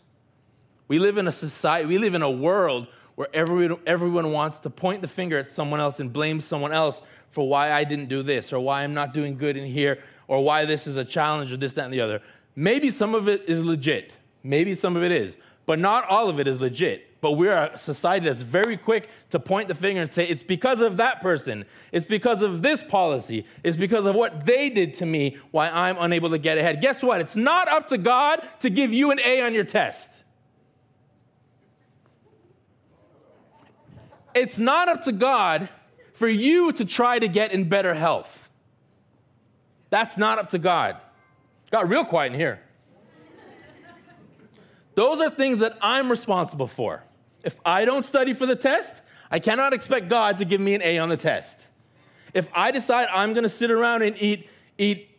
We 0.87 0.99
live 0.99 1.17
in 1.17 1.27
a 1.27 1.31
society, 1.31 1.85
we 1.85 1.97
live 1.97 2.13
in 2.13 2.21
a 2.21 2.29
world 2.29 2.87
where 3.15 3.29
everyone, 3.33 3.79
everyone 3.85 4.31
wants 4.31 4.59
to 4.61 4.69
point 4.69 5.01
the 5.01 5.07
finger 5.07 5.37
at 5.37 5.49
someone 5.49 5.79
else 5.79 5.99
and 5.99 6.11
blame 6.11 6.39
someone 6.39 6.73
else 6.73 7.01
for 7.29 7.47
why 7.47 7.71
I 7.71 7.83
didn't 7.83 8.07
do 8.07 8.23
this 8.23 8.51
or 8.51 8.59
why 8.59 8.83
I'm 8.83 8.93
not 8.93 9.13
doing 9.13 9.37
good 9.37 9.55
in 9.57 9.65
here 9.65 9.99
or 10.27 10.43
why 10.43 10.65
this 10.65 10.87
is 10.87 10.97
a 10.97 11.05
challenge 11.05 11.51
or 11.51 11.57
this, 11.57 11.73
that, 11.73 11.85
and 11.85 11.93
the 11.93 12.01
other. 12.01 12.21
Maybe 12.55 12.89
some 12.89 13.15
of 13.15 13.29
it 13.29 13.43
is 13.47 13.63
legit. 13.63 14.15
Maybe 14.43 14.73
some 14.75 14.95
of 14.95 15.03
it 15.03 15.11
is, 15.11 15.37
but 15.65 15.79
not 15.79 16.07
all 16.07 16.29
of 16.29 16.39
it 16.39 16.47
is 16.47 16.59
legit. 16.59 17.07
But 17.21 17.33
we're 17.33 17.55
a 17.55 17.77
society 17.77 18.25
that's 18.25 18.41
very 18.41 18.75
quick 18.77 19.07
to 19.29 19.39
point 19.39 19.67
the 19.67 19.75
finger 19.75 20.01
and 20.01 20.11
say, 20.11 20.27
it's 20.27 20.41
because 20.41 20.81
of 20.81 20.97
that 20.97 21.21
person. 21.21 21.65
It's 21.91 22.05
because 22.05 22.41
of 22.41 22.63
this 22.63 22.83
policy. 22.83 23.45
It's 23.63 23.77
because 23.77 24.07
of 24.07 24.15
what 24.15 24.47
they 24.47 24.71
did 24.71 24.95
to 24.95 25.05
me 25.05 25.37
why 25.51 25.69
I'm 25.69 25.97
unable 25.99 26.31
to 26.31 26.39
get 26.39 26.57
ahead. 26.57 26.81
Guess 26.81 27.03
what? 27.03 27.21
It's 27.21 27.35
not 27.35 27.67
up 27.67 27.89
to 27.89 27.99
God 27.99 28.41
to 28.61 28.71
give 28.71 28.91
you 28.91 29.11
an 29.11 29.19
A 29.23 29.41
on 29.41 29.53
your 29.53 29.63
test. 29.63 30.11
It's 34.33 34.57
not 34.57 34.89
up 34.89 35.03
to 35.03 35.11
God 35.11 35.69
for 36.13 36.27
you 36.27 36.71
to 36.71 36.85
try 36.85 37.19
to 37.19 37.27
get 37.27 37.51
in 37.51 37.69
better 37.69 37.93
health. 37.93 38.49
That's 39.91 40.17
not 40.17 40.39
up 40.39 40.49
to 40.49 40.57
God. 40.57 40.97
Got 41.69 41.87
real 41.87 42.05
quiet 42.05 42.33
in 42.33 42.39
here. 42.39 42.61
Those 44.95 45.21
are 45.21 45.29
things 45.29 45.59
that 45.59 45.77
I'm 45.81 46.09
responsible 46.09 46.67
for. 46.67 47.03
If 47.43 47.59
I 47.65 47.85
don't 47.85 48.03
study 48.03 48.33
for 48.33 48.45
the 48.45 48.55
test, 48.55 49.01
I 49.29 49.39
cannot 49.39 49.73
expect 49.73 50.09
God 50.09 50.37
to 50.37 50.45
give 50.45 50.61
me 50.61 50.75
an 50.75 50.81
A 50.81 50.97
on 50.99 51.09
the 51.09 51.17
test. 51.17 51.59
If 52.33 52.47
I 52.53 52.71
decide 52.71 53.07
I'm 53.11 53.33
going 53.33 53.43
to 53.43 53.49
sit 53.49 53.71
around 53.71 54.03
and 54.03 54.21
eat, 54.21 54.49
eat 54.77 55.09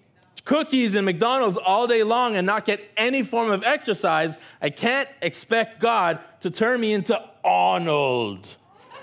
cookies 0.45 0.95
and 0.95 1.05
McDonald's 1.05 1.57
all 1.57 1.87
day 1.87 2.03
long 2.03 2.37
and 2.37 2.47
not 2.47 2.65
get 2.65 2.81
any 2.97 3.23
form 3.23 3.51
of 3.51 3.63
exercise, 3.63 4.37
I 4.61 4.71
can't 4.71 5.09
expect 5.21 5.81
God 5.81 6.21
to 6.41 6.51
turn 6.51 6.81
me 6.81 6.93
into 6.93 7.23
Arnold. 7.45 8.49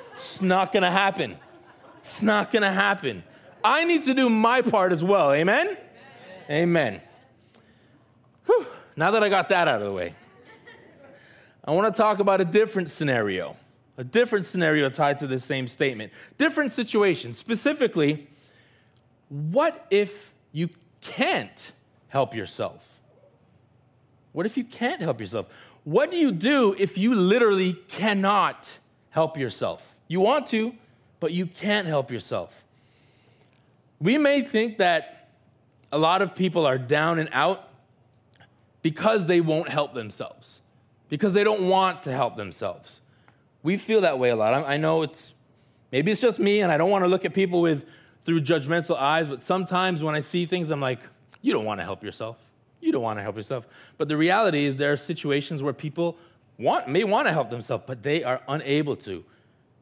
It's 0.09 0.41
not 0.41 0.71
going 0.71 0.83
to 0.83 0.91
happen. 0.91 1.37
It's 2.01 2.21
not 2.21 2.51
going 2.51 2.63
to 2.63 2.71
happen. 2.71 3.23
I 3.63 3.83
need 3.83 4.03
to 4.03 4.13
do 4.13 4.29
my 4.29 4.61
part 4.61 4.91
as 4.91 5.03
well. 5.03 5.31
Amen? 5.31 5.77
Amen. 6.49 7.01
Whew. 8.45 8.65
Now 8.95 9.11
that 9.11 9.23
I 9.23 9.29
got 9.29 9.49
that 9.49 9.67
out 9.67 9.81
of 9.81 9.87
the 9.87 9.93
way, 9.93 10.15
I 11.69 11.71
want 11.71 11.93
to 11.93 11.95
talk 11.95 12.17
about 12.17 12.41
a 12.41 12.45
different 12.45 12.89
scenario, 12.89 13.55
a 13.95 14.03
different 14.03 14.45
scenario 14.45 14.89
tied 14.89 15.19
to 15.19 15.27
this 15.27 15.43
same 15.43 15.67
statement. 15.67 16.11
Different 16.39 16.71
situation. 16.71 17.31
Specifically, 17.31 18.27
what 19.29 19.85
if 19.91 20.33
you 20.51 20.71
can't 20.99 21.71
help 22.07 22.33
yourself? 22.33 22.99
What 24.31 24.47
if 24.47 24.57
you 24.57 24.63
can't 24.63 24.99
help 24.99 25.21
yourself? 25.21 25.45
What 25.83 26.09
do 26.09 26.17
you 26.17 26.31
do 26.31 26.75
if 26.79 26.97
you 26.97 27.13
literally 27.13 27.73
cannot 27.87 28.79
help 29.11 29.37
yourself? 29.37 29.95
You 30.07 30.21
want 30.21 30.47
to, 30.47 30.73
but 31.19 31.33
you 31.33 31.45
can't 31.45 31.85
help 31.85 32.09
yourself. 32.09 32.63
We 33.99 34.17
may 34.17 34.41
think 34.41 34.79
that 34.79 35.29
a 35.91 35.99
lot 35.99 36.23
of 36.23 36.33
people 36.33 36.65
are 36.65 36.79
down 36.79 37.19
and 37.19 37.29
out 37.31 37.69
because 38.81 39.27
they 39.27 39.39
won't 39.39 39.69
help 39.69 39.91
themselves, 39.91 40.61
because 41.09 41.33
they 41.33 41.43
don't 41.43 41.67
want 41.67 42.03
to 42.03 42.11
help 42.11 42.37
themselves. 42.37 43.01
We 43.63 43.75
feel 43.75 44.01
that 44.01 44.17
way 44.17 44.29
a 44.29 44.35
lot. 44.35 44.53
I 44.53 44.77
know 44.77 45.01
it's 45.01 45.33
maybe 45.91 46.11
it's 46.11 46.21
just 46.21 46.39
me, 46.39 46.61
and 46.61 46.71
I 46.71 46.77
don't 46.77 46.89
want 46.89 47.03
to 47.03 47.07
look 47.07 47.25
at 47.25 47.33
people 47.33 47.61
with 47.61 47.85
through 48.23 48.41
judgmental 48.41 48.95
eyes, 48.97 49.27
but 49.27 49.43
sometimes 49.43 50.03
when 50.03 50.15
I 50.15 50.19
see 50.19 50.45
things, 50.45 50.69
I'm 50.69 50.79
like, 50.79 50.99
you 51.41 51.51
don't 51.51 51.65
want 51.65 51.79
to 51.79 51.83
help 51.83 52.03
yourself. 52.03 52.49
You 52.79 52.91
don't 52.91 53.01
want 53.01 53.19
to 53.19 53.23
help 53.23 53.35
yourself. 53.35 53.67
But 53.97 54.07
the 54.07 54.15
reality 54.15 54.65
is 54.65 54.75
there 54.75 54.93
are 54.93 54.97
situations 54.97 55.63
where 55.63 55.73
people 55.73 56.17
want, 56.57 56.87
may 56.87 57.03
want 57.03 57.27
to 57.27 57.33
help 57.33 57.49
themselves, 57.49 57.83
but 57.87 58.03
they 58.03 58.23
are 58.23 58.41
unable 58.47 58.95
to. 58.97 59.25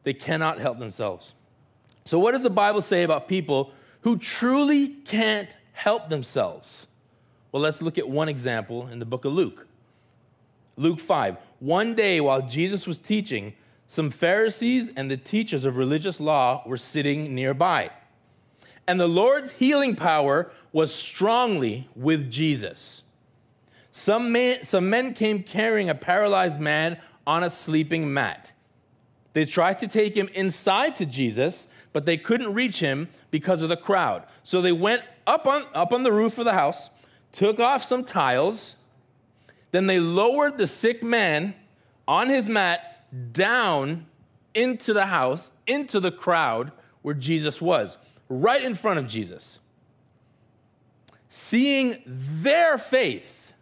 They 0.04 0.14
cannot 0.14 0.58
help 0.58 0.78
themselves. 0.78 1.34
So, 2.04 2.18
what 2.18 2.32
does 2.32 2.42
the 2.42 2.50
Bible 2.50 2.80
say 2.80 3.02
about 3.02 3.28
people 3.28 3.72
who 4.00 4.16
truly 4.16 4.88
can't 4.88 5.54
help 5.72 6.08
themselves? 6.08 6.86
Well, 7.52 7.62
let's 7.62 7.82
look 7.82 7.98
at 7.98 8.08
one 8.08 8.28
example 8.28 8.86
in 8.88 8.98
the 8.98 9.04
book 9.04 9.24
of 9.24 9.32
Luke. 9.32 9.67
Luke 10.78 11.00
5. 11.00 11.36
One 11.58 11.94
day 11.94 12.20
while 12.20 12.40
Jesus 12.40 12.86
was 12.86 12.98
teaching, 12.98 13.52
some 13.88 14.10
Pharisees 14.10 14.90
and 14.96 15.10
the 15.10 15.16
teachers 15.16 15.64
of 15.64 15.76
religious 15.76 16.20
law 16.20 16.62
were 16.66 16.76
sitting 16.76 17.34
nearby. 17.34 17.90
And 18.86 18.98
the 18.98 19.08
Lord's 19.08 19.50
healing 19.50 19.96
power 19.96 20.50
was 20.72 20.94
strongly 20.94 21.88
with 21.96 22.30
Jesus. 22.30 23.02
Some 23.90 24.30
men, 24.30 24.62
some 24.62 24.88
men 24.88 25.14
came 25.14 25.42
carrying 25.42 25.90
a 25.90 25.94
paralyzed 25.94 26.60
man 26.60 26.98
on 27.26 27.42
a 27.42 27.50
sleeping 27.50 28.14
mat. 28.14 28.52
They 29.32 29.44
tried 29.44 29.78
to 29.80 29.88
take 29.88 30.16
him 30.16 30.28
inside 30.32 30.94
to 30.96 31.06
Jesus, 31.06 31.66
but 31.92 32.06
they 32.06 32.16
couldn't 32.16 32.54
reach 32.54 32.80
him 32.80 33.08
because 33.30 33.62
of 33.62 33.68
the 33.68 33.76
crowd. 33.76 34.24
So 34.42 34.62
they 34.62 34.72
went 34.72 35.02
up 35.26 35.46
on, 35.46 35.66
up 35.74 35.92
on 35.92 36.02
the 36.02 36.12
roof 36.12 36.38
of 36.38 36.44
the 36.44 36.54
house, 36.54 36.90
took 37.32 37.60
off 37.60 37.82
some 37.82 38.04
tiles, 38.04 38.76
then 39.70 39.86
they 39.86 40.00
lowered 40.00 40.58
the 40.58 40.66
sick 40.66 41.02
man 41.02 41.54
on 42.06 42.28
his 42.28 42.48
mat 42.48 43.04
down 43.32 44.06
into 44.54 44.92
the 44.92 45.06
house, 45.06 45.52
into 45.66 46.00
the 46.00 46.10
crowd 46.10 46.72
where 47.02 47.14
Jesus 47.14 47.60
was, 47.60 47.98
right 48.28 48.62
in 48.62 48.74
front 48.74 48.98
of 48.98 49.06
Jesus. 49.06 49.58
Seeing 51.28 52.02
their 52.06 52.78
faith, 52.78 53.52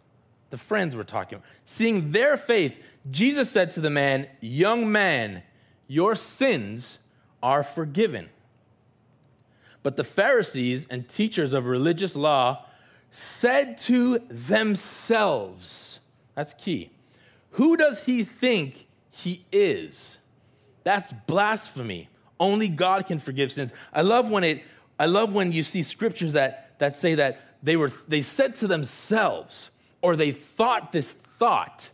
the 0.49 0.57
friends 0.57 0.95
were 0.95 1.03
talking, 1.03 1.37
about, 1.37 1.47
seeing 1.65 2.11
their 2.11 2.37
faith, 2.37 2.81
Jesus 3.11 3.49
said 3.49 3.71
to 3.71 3.81
the 3.81 3.89
man, 3.89 4.27
Young 4.39 4.91
man, 4.91 5.43
your 5.87 6.15
sins 6.15 6.99
are 7.43 7.63
forgiven. 7.63 8.29
But 9.83 9.95
the 9.95 10.03
Pharisees 10.03 10.87
and 10.89 11.07
teachers 11.07 11.53
of 11.53 11.65
religious 11.65 12.15
law 12.15 12.65
said 13.11 13.77
to 13.77 14.19
themselves, 14.29 15.96
that's 16.37 16.53
key, 16.53 16.91
who 17.51 17.75
does 17.75 18.05
he 18.05 18.23
think 18.23 18.85
he 19.09 19.43
is? 19.51 20.19
That's 20.83 21.11
blasphemy. 21.11 22.09
Only 22.39 22.67
God 22.67 23.07
can 23.07 23.17
forgive 23.17 23.51
sins. 23.51 23.73
I 23.91 24.03
love 24.03 24.29
when 24.29 24.43
it 24.43 24.63
I 24.99 25.07
love 25.07 25.33
when 25.33 25.51
you 25.51 25.63
see 25.63 25.81
scriptures 25.81 26.33
that 26.33 26.77
that 26.77 26.95
say 26.95 27.15
that 27.15 27.41
they 27.63 27.75
were 27.75 27.91
they 28.07 28.21
said 28.21 28.53
to 28.57 28.67
themselves 28.67 29.71
or 30.03 30.15
they 30.15 30.29
thought 30.29 30.91
this 30.91 31.11
thought. 31.11 31.89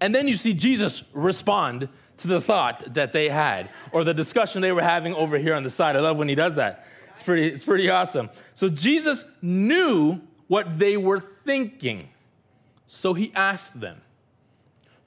And 0.00 0.12
then 0.12 0.26
you 0.26 0.36
see 0.36 0.54
Jesus 0.54 1.04
respond 1.12 1.88
to 2.16 2.26
the 2.26 2.40
thought 2.40 2.94
that 2.94 3.12
they 3.12 3.28
had 3.28 3.70
or 3.92 4.02
the 4.02 4.12
discussion 4.12 4.60
they 4.60 4.72
were 4.72 4.82
having 4.82 5.14
over 5.14 5.38
here 5.38 5.54
on 5.54 5.62
the 5.62 5.70
side. 5.70 5.94
I 5.94 6.00
love 6.00 6.18
when 6.18 6.28
he 6.28 6.34
does 6.34 6.56
that. 6.56 6.84
It's 7.12 7.22
pretty, 7.22 7.46
it's 7.46 7.64
pretty 7.64 7.88
awesome. 7.90 8.28
So 8.54 8.68
Jesus 8.68 9.24
knew 9.40 10.20
what 10.48 10.80
they 10.80 10.96
were 10.96 11.20
thinking. 11.20 12.08
So 12.94 13.12
he 13.12 13.32
asked 13.34 13.80
them, 13.80 14.02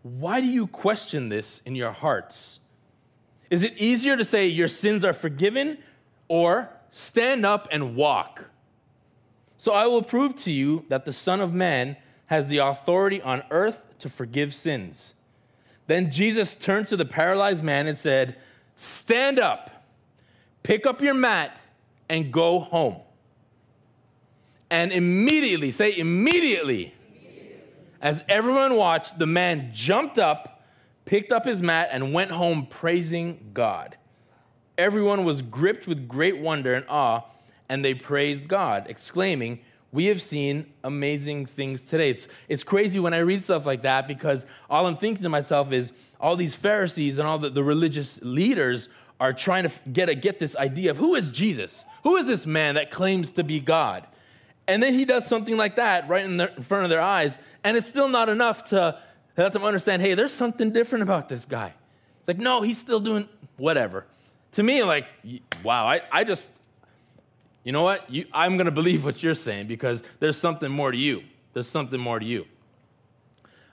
Why 0.04 0.42
do 0.42 0.46
you 0.46 0.68
question 0.68 1.30
this 1.30 1.62
in 1.66 1.74
your 1.74 1.94
hearts? 1.94 2.60
Is 3.50 3.64
it 3.64 3.78
easier 3.78 4.18
to 4.18 4.26
say 4.26 4.46
your 4.46 4.68
sins 4.68 5.06
are 5.06 5.14
forgiven 5.14 5.78
or 6.28 6.70
stand 6.92 7.46
up 7.46 7.66
and 7.72 7.96
walk? 7.96 8.50
So 9.56 9.72
I 9.72 9.88
will 9.88 10.02
prove 10.02 10.36
to 10.36 10.52
you 10.52 10.84
that 10.90 11.06
the 11.06 11.14
Son 11.14 11.40
of 11.40 11.54
Man 11.54 11.96
has 12.26 12.50
the 12.50 12.58
authority 12.58 13.22
on 13.22 13.42
earth 13.52 13.86
to 14.00 14.10
forgive 14.10 14.54
sins. 14.54 15.14
Then 15.88 16.12
Jesus 16.12 16.56
turned 16.56 16.88
to 16.88 16.98
the 16.98 17.06
paralyzed 17.06 17.64
man 17.64 17.88
and 17.88 17.98
said, 17.98 18.36
Stand 18.76 19.40
up, 19.40 19.86
pick 20.62 20.86
up 20.86 21.02
your 21.02 21.14
mat, 21.14 21.58
and 22.10 22.34
go 22.34 22.60
home. 22.60 22.98
And 24.70 24.92
immediately, 24.92 25.72
say 25.72 25.98
immediately, 25.98 26.94
as 28.02 28.24
everyone 28.28 28.76
watched, 28.76 29.20
the 29.20 29.26
man 29.26 29.72
jumped 29.74 30.20
up, 30.20 30.64
picked 31.06 31.32
up 31.32 31.46
his 31.46 31.62
mat, 31.62 31.90
and 31.92 32.14
went 32.14 32.32
home 32.32 32.66
praising 32.66 33.52
God. 33.54 33.98
Everyone 34.78 35.24
was 35.24 35.42
gripped 35.42 35.88
with 35.88 36.08
great 36.08 36.38
wonder 36.38 36.74
and 36.74 36.86
awe, 36.88 37.24
and 37.70 37.84
they 37.84 37.94
praised 37.94 38.48
God, 38.48 38.86
exclaiming, 38.88 39.60
we 39.92 40.06
have 40.06 40.22
seen 40.22 40.74
amazing 40.84 41.46
things 41.46 41.86
today. 41.86 42.10
It's, 42.10 42.28
it's 42.50 42.64
crazy 42.64 43.00
when 43.00 43.14
I 43.14 43.20
read 43.20 43.44
stuff 43.44 43.66
like 43.66 43.84
that 43.84 44.08
because 44.08 44.46
all 44.70 44.86
I'm 44.86 44.98
thinking 44.98 45.24
to 45.24 45.30
myself 45.30 45.72
is 45.72 45.92
all 46.20 46.36
these 46.36 46.56
Pharisees 46.56 47.20
and 47.20 47.28
all 47.28 47.40
the, 47.40 47.50
the 47.50 47.64
religious 47.64 48.20
leaders 48.22 48.90
are 49.20 49.34
trying 49.34 49.64
to 49.64 49.72
get, 49.90 50.10
a, 50.10 50.16
get 50.16 50.40
this 50.40 50.56
idea 50.56 50.92
of 50.92 50.98
who 50.98 51.16
is 51.16 51.32
Jesus? 51.32 51.86
Who 52.04 52.18
is 52.18 52.28
this 52.28 52.46
man 52.46 52.76
that 52.76 52.92
claims 52.92 53.32
to 53.34 53.44
be 53.44 53.60
God? 53.60 54.06
And 54.68 54.84
then 54.84 54.94
he 54.94 55.06
does 55.06 55.26
something 55.26 55.56
like 55.56 55.78
that 55.78 56.10
right 56.10 56.26
in, 56.26 56.38
their, 56.38 56.48
in 56.50 56.64
front 56.64 56.84
of 56.84 56.90
their 56.90 57.02
eyes, 57.02 57.40
and 57.64 57.78
it's 57.78 57.88
still 57.88 58.10
not 58.10 58.28
enough 58.28 58.66
to 58.66 59.00
let 59.38 59.54
them 59.54 59.64
understand 59.64 60.02
hey, 60.02 60.14
there's 60.14 60.34
something 60.34 60.72
different 60.72 61.04
about 61.04 61.30
this 61.30 61.46
guy. 61.46 61.74
It's 62.20 62.28
like, 62.28 62.40
no, 62.40 62.62
he's 62.62 62.78
still 62.78 63.00
doing 63.00 63.30
whatever. 63.56 64.06
To 64.54 64.64
me, 64.64 64.84
like, 64.84 65.06
wow, 65.64 65.86
I, 65.86 66.02
I 66.12 66.24
just, 66.24 66.50
you 67.64 67.72
know 67.72 67.84
what? 67.84 68.10
You, 68.10 68.26
I'm 68.34 68.58
going 68.58 68.66
to 68.66 68.72
believe 68.72 69.06
what 69.06 69.22
you're 69.22 69.34
saying 69.34 69.68
because 69.68 70.04
there's 70.20 70.38
something 70.38 70.72
more 70.72 70.92
to 70.92 70.98
you. 70.98 71.24
There's 71.54 71.70
something 71.70 72.00
more 72.00 72.20
to 72.20 72.26
you. 72.26 72.46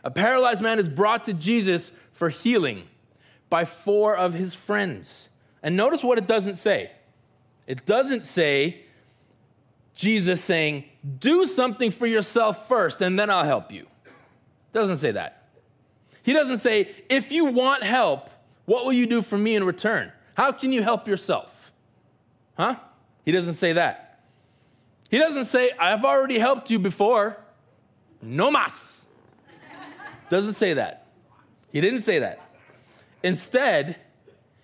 A 0.04 0.10
paralyzed 0.10 0.60
man 0.60 0.78
is 0.78 0.88
brought 0.88 1.24
to 1.24 1.32
Jesus 1.32 1.90
for 2.12 2.28
healing 2.28 2.84
by 3.48 3.64
four 3.64 4.14
of 4.16 4.34
his 4.34 4.54
friends. 4.54 5.28
And 5.62 5.76
notice 5.76 6.04
what 6.04 6.18
it 6.18 6.26
doesn't 6.26 6.56
say. 6.56 6.92
It 7.66 7.86
doesn't 7.86 8.24
say 8.24 8.83
Jesus 9.94 10.42
saying, 10.42 10.84
Do 11.18 11.46
something 11.46 11.90
for 11.90 12.06
yourself 12.06 12.68
first 12.68 13.00
and 13.00 13.18
then 13.18 13.30
I'll 13.30 13.44
help 13.44 13.72
you. 13.72 13.86
Doesn't 14.72 14.96
say 14.96 15.12
that. 15.12 15.48
He 16.22 16.32
doesn't 16.32 16.58
say, 16.58 16.90
if 17.08 17.30
you 17.32 17.44
want 17.44 17.82
help, 17.82 18.30
what 18.64 18.84
will 18.84 18.92
you 18.92 19.06
do 19.06 19.22
for 19.22 19.36
me 19.36 19.54
in 19.54 19.64
return? 19.64 20.10
How 20.34 20.52
can 20.52 20.72
you 20.72 20.82
help 20.82 21.06
yourself? 21.06 21.70
Huh? 22.56 22.76
He 23.24 23.32
doesn't 23.32 23.54
say 23.54 23.74
that. 23.74 24.20
He 25.10 25.18
doesn't 25.18 25.44
say, 25.44 25.70
I've 25.78 26.04
already 26.04 26.38
helped 26.38 26.70
you 26.70 26.78
before. 26.78 27.36
No 28.22 28.50
mas. 28.50 29.06
Doesn't 30.30 30.54
say 30.54 30.74
that. 30.74 31.06
He 31.70 31.80
didn't 31.80 32.00
say 32.00 32.18
that. 32.18 32.40
Instead, 33.22 33.96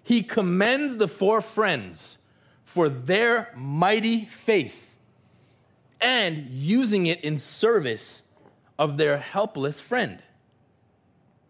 he 0.03 0.23
commends 0.23 0.97
the 0.97 1.07
four 1.07 1.41
friends 1.41 2.17
for 2.65 2.89
their 2.89 3.53
mighty 3.55 4.25
faith 4.25 4.89
and 6.00 6.49
using 6.50 7.07
it 7.07 7.23
in 7.23 7.38
service 7.38 8.23
of 8.78 8.97
their 8.97 9.19
helpless 9.19 9.80
friend. 9.80 10.23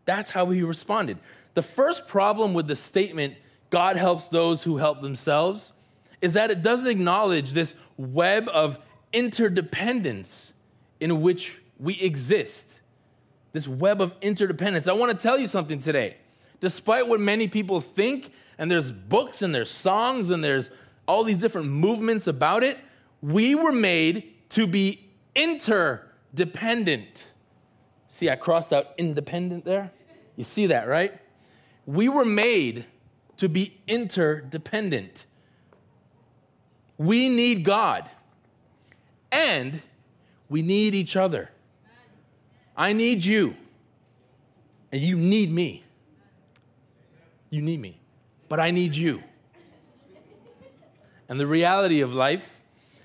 That's 0.05 0.31
how 0.31 0.47
he 0.47 0.63
responded. 0.63 1.19
The 1.55 1.63
first 1.63 2.09
problem 2.09 2.55
with 2.55 2.67
the 2.67 2.77
statement, 2.77 3.35
God 3.71 3.97
helps 3.97 4.29
those 4.29 4.65
who 4.65 4.79
help 4.79 5.01
themselves, 5.01 5.73
is 6.21 6.35
that 6.35 6.51
it 6.51 6.63
doesn't 6.63 6.87
acknowledge 6.87 7.53
this 7.53 7.75
web 7.97 8.49
of 8.49 8.79
interdependence 9.13 10.53
in 10.99 11.21
which 11.21 11.61
we 11.79 11.95
exist. 12.01 12.81
This 13.53 13.67
web 13.67 14.01
of 14.01 14.15
interdependence. 14.21 14.87
I 14.87 14.93
want 14.93 15.17
to 15.17 15.21
tell 15.21 15.39
you 15.39 15.47
something 15.47 15.79
today. 15.79 16.17
Despite 16.61 17.09
what 17.09 17.21
many 17.21 17.49
people 17.49 17.81
think, 17.81 18.33
and 18.59 18.71
there's 18.71 18.93
books 18.93 19.43
and 19.43 19.55
there's 19.55 19.71
songs 19.71 20.31
and 20.31 20.45
there's 20.45 20.71
all 21.09 21.25
these 21.25 21.41
different 21.41 21.69
movements 21.69 22.27
about 22.27 22.63
it, 22.63 22.79
we 23.23 23.55
were 23.55 23.73
made 23.73 24.35
to 24.51 24.67
be 24.67 25.09
interdependent. 25.35 27.27
See, 28.09 28.29
I 28.29 28.37
crossed 28.37 28.73
out 28.73 28.89
independent 28.99 29.65
there. 29.65 29.93
You 30.37 30.45
see 30.45 30.67
that, 30.67 30.87
right? 30.89 31.19
We 31.87 32.09
were 32.09 32.25
made 32.25 32.85
to 33.39 33.49
be 33.49 33.81
interdependent. 33.89 35.25
We 36.99 37.29
need 37.29 37.65
God 37.65 38.09
and 39.33 39.81
we 40.49 40.63
need 40.63 40.95
each 40.95 41.17
other. 41.17 41.51
I 42.77 42.93
need 42.93 43.25
you, 43.25 43.57
and 44.91 45.01
you 45.01 45.17
need 45.17 45.51
me. 45.51 45.85
You 47.51 47.63
need 47.63 47.81
me, 47.81 48.01
but 48.49 48.61
I 48.61 48.71
need 48.71 48.95
you. 48.95 49.23
And 51.29 51.39
the 51.39 51.47
reality 51.47 52.01
of 52.01 52.15
life 52.15 52.60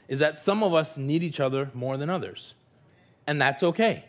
is 0.08 0.20
that 0.20 0.38
some 0.38 0.64
of 0.64 0.74
us 0.74 0.98
need 0.98 1.24
each 1.24 1.40
other 1.40 1.72
more 1.74 1.98
than 1.98 2.10
others, 2.10 2.54
and 3.26 3.42
that's 3.42 3.64
okay. 3.64 4.06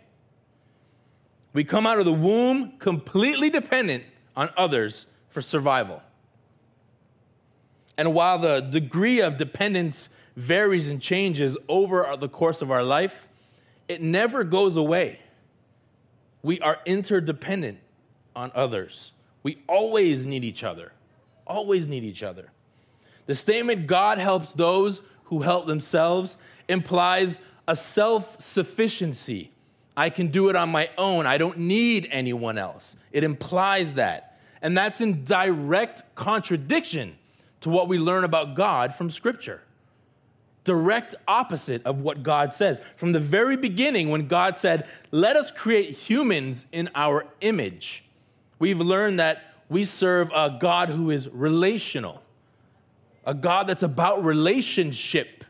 We 1.53 1.65
come 1.65 1.87
out 1.87 1.99
of 1.99 2.05
the 2.05 2.13
womb 2.13 2.77
completely 2.79 3.49
dependent 3.49 4.05
on 4.37 4.51
others 4.57 5.07
for 5.31 5.41
survival. 5.41 6.03
And 7.97 8.13
while 8.13 8.39
the 8.39 8.61
degree 8.61 9.21
of 9.21 9.39
dependence 9.39 10.11
varies 10.37 10.89
and 10.89 11.01
changes 11.01 11.57
over 11.69 12.15
the 12.19 12.29
course 12.29 12.61
of 12.61 12.71
our 12.71 12.83
life, 12.83 13.27
it 13.89 14.03
never 14.03 14.45
goes 14.45 14.77
away. 14.77 15.21
We 16.43 16.61
are 16.61 16.79
interdependent 16.85 17.79
on 18.35 18.53
others. 18.55 19.13
We 19.43 19.63
always 19.67 20.27
need 20.27 20.45
each 20.45 20.63
other. 20.63 20.93
Always 21.47 21.89
need 21.89 22.05
each 22.05 22.23
other. 22.23 22.51
The 23.27 23.35
statement, 23.35 23.87
God 23.87 24.19
helps 24.19 24.53
those 24.53 25.01
who 25.27 25.43
help 25.43 25.67
themselves, 25.67 26.37
implies 26.69 27.39
a 27.69 27.77
self 27.77 28.41
sufficiency. 28.41 29.51
I 29.97 30.11
can 30.11 30.29
do 30.29 30.51
it 30.51 30.57
on 30.57 30.69
my 30.71 30.91
own. 30.99 31.27
I 31.27 31.39
don't 31.39 31.59
need 31.59 32.09
anyone 32.11 32.59
else. 32.59 32.97
It 33.13 33.25
implies 33.25 33.95
that. 33.95 34.39
And 34.61 34.77
that's 34.77 35.01
in 35.01 35.25
direct 35.25 36.03
contradiction 36.15 37.17
to 37.61 37.71
what 37.71 37.89
we 37.89 37.99
learn 37.99 38.25
about 38.25 38.55
God 38.55 38.95
from 38.95 39.11
Scripture. 39.11 39.63
Direct 40.65 41.15
opposite 41.27 41.85
of 41.85 42.01
what 42.01 42.23
God 42.23 42.53
says. 42.53 42.81
From 42.97 43.13
the 43.13 43.21
very 43.21 43.57
beginning, 43.57 44.11
when 44.11 44.27
God 44.27 44.59
said, 44.59 44.87
Let 45.11 45.37
us 45.37 45.51
create 45.51 45.91
humans 45.91 46.67
in 46.73 46.91
our 46.95 47.27
image, 47.41 48.05
we've 48.59 48.81
learned 48.81 49.21
that 49.21 49.55
we 49.69 49.85
serve 49.85 50.31
a 50.35 50.57
God 50.61 50.91
who 50.91 51.11
is 51.11 51.29
relational, 51.29 52.23
a 53.27 53.35
God 53.35 53.67
that's 53.67 53.83
about 53.83 54.25
relationship. 54.25 55.45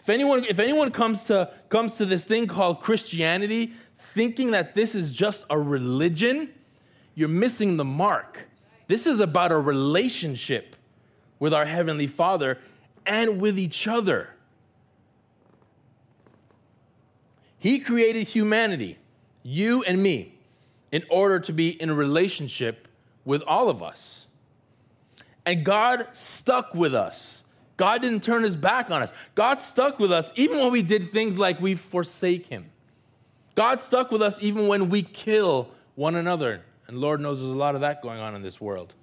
If 0.00 0.10
anyone, 0.10 0.44
if 0.44 0.58
anyone 0.58 0.90
comes, 0.90 1.24
to, 1.24 1.50
comes 1.70 1.96
to 1.96 2.04
this 2.04 2.24
thing 2.24 2.46
called 2.46 2.80
Christianity 2.80 3.72
thinking 3.96 4.50
that 4.50 4.74
this 4.74 4.94
is 4.94 5.12
just 5.12 5.44
a 5.48 5.58
religion, 5.58 6.50
you're 7.14 7.28
missing 7.28 7.76
the 7.76 7.84
mark. 7.84 8.48
This 8.86 9.06
is 9.06 9.20
about 9.20 9.50
a 9.50 9.58
relationship 9.58 10.76
with 11.38 11.54
our 11.54 11.64
Heavenly 11.64 12.06
Father 12.06 12.58
and 13.06 13.40
with 13.40 13.58
each 13.58 13.88
other. 13.88 14.30
He 17.58 17.78
created 17.78 18.28
humanity, 18.28 18.98
you 19.42 19.82
and 19.84 20.02
me, 20.02 20.34
in 20.92 21.02
order 21.08 21.40
to 21.40 21.52
be 21.52 21.70
in 21.70 21.90
relationship 21.92 22.88
with 23.24 23.42
all 23.42 23.70
of 23.70 23.82
us. 23.82 24.26
And 25.46 25.64
God 25.64 26.08
stuck 26.12 26.74
with 26.74 26.94
us. 26.94 27.44
God 27.76 28.02
didn't 28.02 28.22
turn 28.22 28.42
his 28.42 28.56
back 28.56 28.90
on 28.90 29.02
us. 29.02 29.12
God 29.34 29.60
stuck 29.60 29.98
with 29.98 30.12
us 30.12 30.32
even 30.36 30.60
when 30.60 30.70
we 30.70 30.82
did 30.82 31.10
things 31.10 31.36
like 31.36 31.60
we 31.60 31.74
forsake 31.74 32.46
him. 32.46 32.70
God 33.54 33.80
stuck 33.80 34.10
with 34.10 34.22
us 34.22 34.40
even 34.40 34.66
when 34.68 34.88
we 34.88 35.02
kill 35.02 35.68
one 35.94 36.14
another. 36.14 36.62
And 36.86 36.98
Lord 36.98 37.20
knows 37.20 37.40
there's 37.40 37.52
a 37.52 37.56
lot 37.56 37.74
of 37.74 37.80
that 37.80 38.02
going 38.02 38.20
on 38.20 38.34
in 38.34 38.42
this 38.42 38.60
world. 38.60 38.94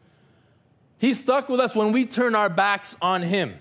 He 0.98 1.14
stuck 1.14 1.50
with 1.50 1.60
us 1.60 1.76
when 1.76 1.92
we 1.92 2.06
turn 2.06 2.36
our 2.36 2.50
backs 2.50 2.96
on 3.02 3.24
him, 3.24 3.56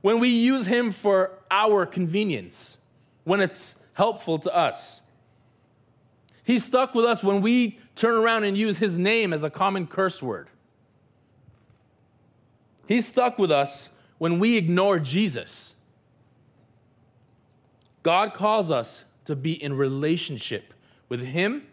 when 0.00 0.18
we 0.18 0.28
use 0.28 0.66
him 0.66 0.90
for 0.90 1.38
our 1.50 1.86
convenience, 1.86 2.78
when 3.24 3.40
it's 3.40 3.76
helpful 3.92 4.38
to 4.40 4.54
us. 4.54 5.00
He 6.44 6.58
stuck 6.58 6.94
with 6.94 7.04
us 7.04 7.22
when 7.22 7.40
we 7.40 7.78
turn 7.94 8.16
around 8.16 8.44
and 8.44 8.58
use 8.58 8.78
his 8.78 8.98
name 8.98 9.32
as 9.32 9.44
a 9.44 9.50
common 9.50 9.86
curse 9.86 10.22
word. 10.22 10.48
He's 12.86 13.06
stuck 13.06 13.38
with 13.38 13.50
us 13.50 13.88
when 14.18 14.38
we 14.38 14.56
ignore 14.56 14.98
Jesus. 14.98 15.74
God 18.02 18.34
calls 18.34 18.70
us 18.70 19.04
to 19.24 19.36
be 19.36 19.52
in 19.52 19.74
relationship 19.74 20.74
with 21.08 21.22
Him 21.22 21.66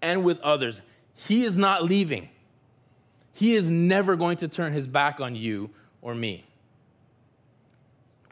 and 0.00 0.24
with 0.24 0.40
others. 0.40 0.80
He 1.14 1.44
is 1.44 1.56
not 1.56 1.84
leaving, 1.84 2.28
He 3.32 3.54
is 3.54 3.70
never 3.70 4.16
going 4.16 4.36
to 4.38 4.48
turn 4.48 4.72
His 4.72 4.86
back 4.86 5.20
on 5.20 5.34
you 5.34 5.70
or 6.00 6.14
me. 6.14 6.44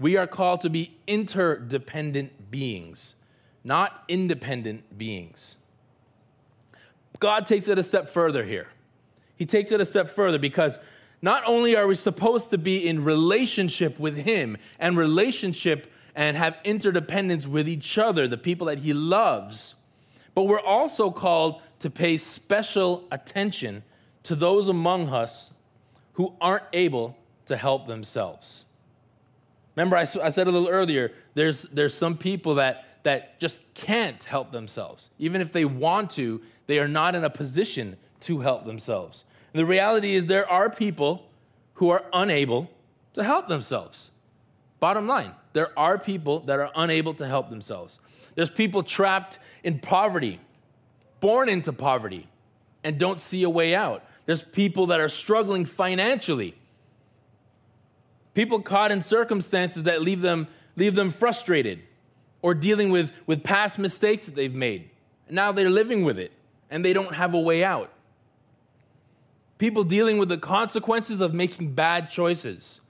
We 0.00 0.16
are 0.16 0.26
called 0.26 0.62
to 0.62 0.70
be 0.70 0.96
interdependent 1.06 2.50
beings, 2.50 3.14
not 3.62 4.02
independent 4.08 4.98
beings. 4.98 5.56
God 7.20 7.46
takes 7.46 7.68
it 7.68 7.78
a 7.78 7.82
step 7.84 8.08
further 8.08 8.42
here. 8.42 8.66
He 9.36 9.46
takes 9.46 9.70
it 9.70 9.80
a 9.80 9.84
step 9.84 10.08
further 10.10 10.38
because 10.38 10.80
not 11.22 11.44
only 11.46 11.76
are 11.76 11.86
we 11.86 11.94
supposed 11.94 12.50
to 12.50 12.58
be 12.58 12.86
in 12.86 13.04
relationship 13.04 13.98
with 13.98 14.18
Him 14.18 14.58
and 14.80 14.96
relationship 14.96 15.90
and 16.14 16.36
have 16.36 16.56
interdependence 16.64 17.46
with 17.46 17.68
each 17.68 17.96
other, 17.96 18.26
the 18.26 18.36
people 18.36 18.66
that 18.66 18.80
He 18.80 18.92
loves, 18.92 19.76
but 20.34 20.44
we're 20.44 20.60
also 20.60 21.10
called 21.10 21.62
to 21.78 21.88
pay 21.88 22.16
special 22.16 23.04
attention 23.12 23.84
to 24.24 24.34
those 24.34 24.68
among 24.68 25.08
us 25.08 25.52
who 26.14 26.34
aren't 26.40 26.64
able 26.72 27.16
to 27.46 27.56
help 27.56 27.86
themselves. 27.86 28.64
Remember, 29.76 29.96
I, 29.96 30.02
I 30.02 30.28
said 30.28 30.48
a 30.48 30.50
little 30.50 30.68
earlier, 30.68 31.12
there's, 31.34 31.62
there's 31.62 31.94
some 31.94 32.16
people 32.16 32.56
that, 32.56 33.02
that 33.04 33.40
just 33.40 33.60
can't 33.74 34.22
help 34.24 34.52
themselves. 34.52 35.10
Even 35.18 35.40
if 35.40 35.52
they 35.52 35.64
want 35.64 36.10
to, 36.10 36.42
they 36.66 36.78
are 36.78 36.88
not 36.88 37.14
in 37.14 37.24
a 37.24 37.30
position 37.30 37.96
to 38.20 38.40
help 38.40 38.66
themselves. 38.66 39.24
The 39.52 39.66
reality 39.66 40.14
is, 40.14 40.26
there 40.26 40.48
are 40.48 40.70
people 40.70 41.28
who 41.74 41.90
are 41.90 42.04
unable 42.12 42.70
to 43.14 43.22
help 43.22 43.48
themselves. 43.48 44.10
Bottom 44.80 45.06
line, 45.06 45.32
there 45.52 45.78
are 45.78 45.98
people 45.98 46.40
that 46.40 46.58
are 46.58 46.70
unable 46.74 47.14
to 47.14 47.26
help 47.26 47.50
themselves. 47.50 47.98
There's 48.34 48.50
people 48.50 48.82
trapped 48.82 49.38
in 49.62 49.78
poverty, 49.78 50.40
born 51.20 51.48
into 51.48 51.72
poverty, 51.72 52.28
and 52.82 52.98
don't 52.98 53.20
see 53.20 53.42
a 53.42 53.50
way 53.50 53.74
out. 53.74 54.04
There's 54.26 54.42
people 54.42 54.86
that 54.86 55.00
are 55.00 55.08
struggling 55.08 55.66
financially. 55.66 56.54
People 58.34 58.62
caught 58.62 58.90
in 58.90 59.02
circumstances 59.02 59.82
that 59.82 60.00
leave 60.00 60.22
them, 60.22 60.48
leave 60.76 60.94
them 60.94 61.10
frustrated 61.10 61.80
or 62.40 62.54
dealing 62.54 62.90
with, 62.90 63.12
with 63.26 63.44
past 63.44 63.78
mistakes 63.78 64.26
that 64.26 64.34
they've 64.34 64.54
made. 64.54 64.88
And 65.26 65.36
now 65.36 65.52
they're 65.52 65.70
living 65.70 66.02
with 66.04 66.18
it 66.18 66.32
and 66.70 66.84
they 66.84 66.92
don't 66.92 67.14
have 67.14 67.34
a 67.34 67.40
way 67.40 67.62
out 67.62 67.92
people 69.62 69.84
dealing 69.84 70.18
with 70.18 70.28
the 70.28 70.36
consequences 70.36 71.20
of 71.20 71.32
making 71.32 71.72
bad 71.72 72.10
choices. 72.10 72.80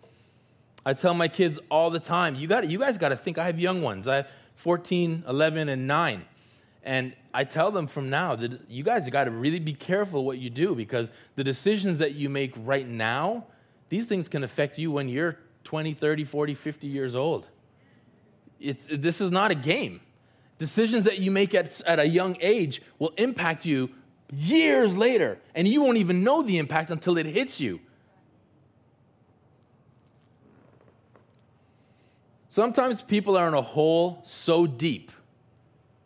I 0.87 0.95
tell 0.95 1.13
my 1.13 1.29
kids 1.29 1.61
all 1.71 1.91
the 1.91 2.01
time, 2.01 2.35
you, 2.35 2.49
got, 2.49 2.67
you 2.67 2.79
guys 2.79 2.97
got 2.97 3.11
to 3.11 3.17
think, 3.17 3.37
I 3.37 3.45
have 3.45 3.61
young 3.61 3.83
ones. 3.83 4.09
I 4.09 4.17
have 4.17 4.31
14, 4.55 5.25
11, 5.29 5.69
and 5.69 5.87
9. 5.87 6.25
And 6.83 7.13
I 7.35 7.45
tell 7.45 7.73
them 7.73 7.87
from 7.87 8.09
now 8.09 8.37
that 8.37 8.71
you 8.71 8.85
guys 8.85 9.11
got 9.11 9.25
to 9.25 9.31
really 9.31 9.59
be 9.59 9.75
careful 9.75 10.25
what 10.25 10.39
you 10.39 10.49
do 10.49 10.75
because 10.75 11.11
the 11.37 11.45
decisions 11.45 11.99
that 11.99 12.15
you 12.15 12.31
make 12.31 12.55
right 12.57 12.89
now, 12.89 13.45
these 13.91 14.07
things 14.07 14.27
can 14.31 14.43
affect 14.43 14.79
you 14.79 14.91
when 14.91 15.11
you're 15.11 15.37
20, 15.65 15.93
30, 15.93 16.25
40, 16.25 16.55
50 16.55 16.87
years 16.87 17.15
old. 17.15 17.49
It's, 18.59 18.87
this 18.91 19.21
is 19.21 19.31
not 19.31 19.51
a 19.51 19.55
game. 19.55 20.01
Decisions 20.59 21.05
that 21.05 21.19
you 21.19 21.33
make 21.33 21.55
at, 21.55 21.83
at 21.83 21.99
a 21.99 22.09
young 22.09 22.39
age 22.41 22.81
will 22.99 23.13
impact 23.19 23.67
you 23.67 23.91
years 24.33 24.97
later, 24.97 25.38
and 25.55 25.68
you 25.68 25.83
won't 25.83 25.99
even 25.99 26.25
know 26.25 26.42
the 26.42 26.59
impact 26.59 26.90
until 26.90 27.18
it 27.18 27.27
hits 27.27 27.61
you. 27.61 27.79
Sometimes 32.49 33.01
people 33.01 33.37
are 33.37 33.49
in 33.49 33.55
a 33.55 33.62
hole 33.62 34.21
so 34.25 34.66
deep 34.66 35.12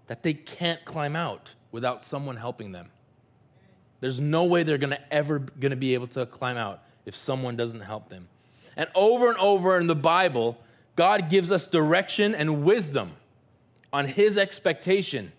that 0.07 0.23
they 0.23 0.35
can't 0.35 0.85
climb 0.85 1.17
out 1.17 1.53
without 1.73 2.03
someone 2.03 2.37
helping 2.37 2.73
them. 2.73 2.91
There's 4.01 4.21
no 4.21 4.45
way 4.45 4.62
they're 4.62 4.79
gonna 4.79 5.01
ever 5.11 5.41
gonna 5.41 5.77
be 5.77 5.95
able 5.95 6.07
to 6.09 6.27
climb 6.27 6.57
out 6.57 6.83
if 7.05 7.17
someone 7.17 7.57
doesn't 7.57 7.81
help 7.81 8.09
them. 8.09 8.29
And 8.77 8.89
over 8.95 9.29
and 9.29 9.39
over 9.39 9.79
in 9.79 9.87
the 9.87 9.97
Bible, 9.97 10.59
God 10.95 11.31
gives 11.31 11.51
us 11.51 11.67
direction 11.67 12.35
and 12.35 12.65
wisdom 12.65 13.12
on 13.93 14.07
his 14.07 14.37
expectation 14.37 15.33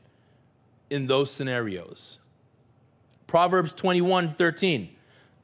in 0.90 1.08
those 1.08 1.32
scenarios. 1.32 2.20
Proverbs 3.28 3.74
21 3.74 4.34
13. 4.34 4.90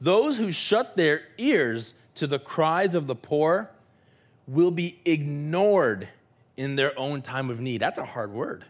Those 0.00 0.38
who 0.38 0.50
shut 0.50 0.96
their 0.96 1.22
ears 1.38 1.94
to 2.16 2.26
the 2.26 2.38
cries 2.38 2.94
of 2.94 3.06
the 3.06 3.14
poor 3.14 3.70
will 4.46 4.70
be 4.70 5.00
ignored 5.04 6.08
in 6.56 6.76
their 6.76 6.98
own 6.98 7.22
time 7.22 7.50
of 7.50 7.60
need. 7.60 7.80
That's 7.80 7.98
a 7.98 8.04
hard 8.04 8.32
word. 8.32 8.64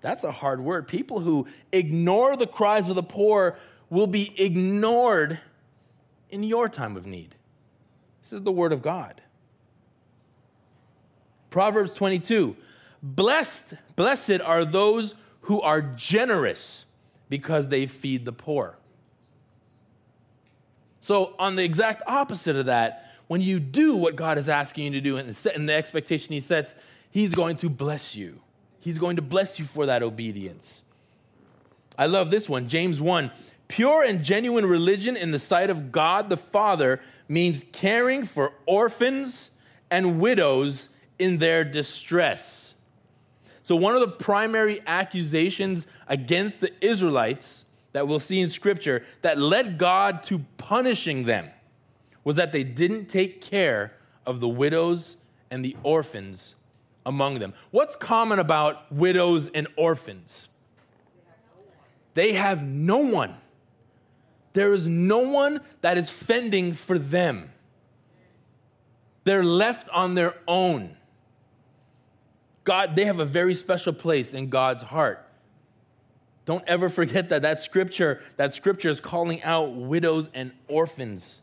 That's 0.00 0.24
a 0.24 0.32
hard 0.32 0.60
word. 0.60 0.86
People 0.86 1.20
who 1.20 1.46
ignore 1.72 2.36
the 2.36 2.46
cries 2.46 2.88
of 2.88 2.94
the 2.94 3.02
poor 3.02 3.56
will 3.90 4.06
be 4.06 4.34
ignored 4.40 5.40
in 6.30 6.42
your 6.42 6.68
time 6.68 6.96
of 6.96 7.06
need. 7.06 7.34
This 8.22 8.32
is 8.32 8.42
the 8.42 8.52
word 8.52 8.72
of 8.72 8.82
God. 8.82 9.20
Proverbs 11.50 11.92
22 11.92 12.56
Blessed, 13.02 13.74
blessed 13.96 14.40
are 14.40 14.64
those 14.64 15.14
who 15.42 15.60
are 15.60 15.80
generous 15.80 16.84
because 17.28 17.68
they 17.68 17.86
feed 17.86 18.24
the 18.24 18.32
poor. 18.32 18.76
So, 21.00 21.34
on 21.38 21.56
the 21.56 21.64
exact 21.64 22.02
opposite 22.06 22.56
of 22.56 22.66
that, 22.66 23.14
when 23.28 23.40
you 23.40 23.60
do 23.60 23.96
what 23.96 24.16
God 24.16 24.38
is 24.38 24.48
asking 24.48 24.84
you 24.84 24.90
to 24.92 25.00
do 25.00 25.16
and 25.16 25.68
the 25.68 25.74
expectation 25.74 26.32
He 26.32 26.40
sets, 26.40 26.74
He's 27.10 27.34
going 27.34 27.56
to 27.58 27.68
bless 27.68 28.14
you. 28.14 28.40
He's 28.80 28.98
going 28.98 29.16
to 29.16 29.22
bless 29.22 29.58
you 29.58 29.64
for 29.64 29.86
that 29.86 30.02
obedience. 30.02 30.82
I 31.98 32.06
love 32.06 32.30
this 32.30 32.48
one, 32.48 32.68
James 32.68 33.00
1. 33.00 33.30
Pure 33.66 34.04
and 34.04 34.24
genuine 34.24 34.64
religion 34.64 35.16
in 35.16 35.30
the 35.30 35.38
sight 35.38 35.68
of 35.68 35.92
God 35.92 36.30
the 36.30 36.36
Father 36.36 37.00
means 37.28 37.64
caring 37.72 38.24
for 38.24 38.54
orphans 38.66 39.50
and 39.90 40.20
widows 40.20 40.88
in 41.18 41.38
their 41.38 41.64
distress. 41.64 42.67
So, 43.68 43.76
one 43.76 43.94
of 43.94 44.00
the 44.00 44.08
primary 44.08 44.80
accusations 44.86 45.86
against 46.06 46.62
the 46.62 46.72
Israelites 46.80 47.66
that 47.92 48.08
we'll 48.08 48.18
see 48.18 48.40
in 48.40 48.48
Scripture 48.48 49.04
that 49.20 49.36
led 49.36 49.76
God 49.76 50.22
to 50.22 50.38
punishing 50.56 51.24
them 51.24 51.50
was 52.24 52.36
that 52.36 52.50
they 52.50 52.64
didn't 52.64 53.10
take 53.10 53.42
care 53.42 53.92
of 54.24 54.40
the 54.40 54.48
widows 54.48 55.16
and 55.50 55.62
the 55.62 55.76
orphans 55.82 56.54
among 57.04 57.40
them. 57.40 57.52
What's 57.70 57.94
common 57.94 58.38
about 58.38 58.90
widows 58.90 59.48
and 59.48 59.68
orphans? 59.76 60.48
They 62.14 62.32
have 62.32 62.62
no 62.62 62.96
one. 62.96 63.34
There 64.54 64.72
is 64.72 64.88
no 64.88 65.18
one 65.18 65.60
that 65.82 65.98
is 65.98 66.08
fending 66.08 66.72
for 66.72 66.98
them. 66.98 67.52
They're 69.24 69.44
left 69.44 69.90
on 69.90 70.14
their 70.14 70.36
own. 70.48 70.96
God, 72.68 72.96
they 72.96 73.06
have 73.06 73.18
a 73.18 73.24
very 73.24 73.54
special 73.54 73.94
place 73.94 74.34
in 74.34 74.50
God's 74.50 74.82
heart. 74.82 75.26
Don't 76.44 76.62
ever 76.66 76.90
forget 76.90 77.30
that 77.30 77.40
that 77.40 77.60
scripture, 77.60 78.20
that 78.36 78.52
scripture 78.52 78.90
is 78.90 79.00
calling 79.00 79.42
out 79.42 79.74
widows 79.74 80.28
and 80.34 80.52
orphans. 80.68 81.40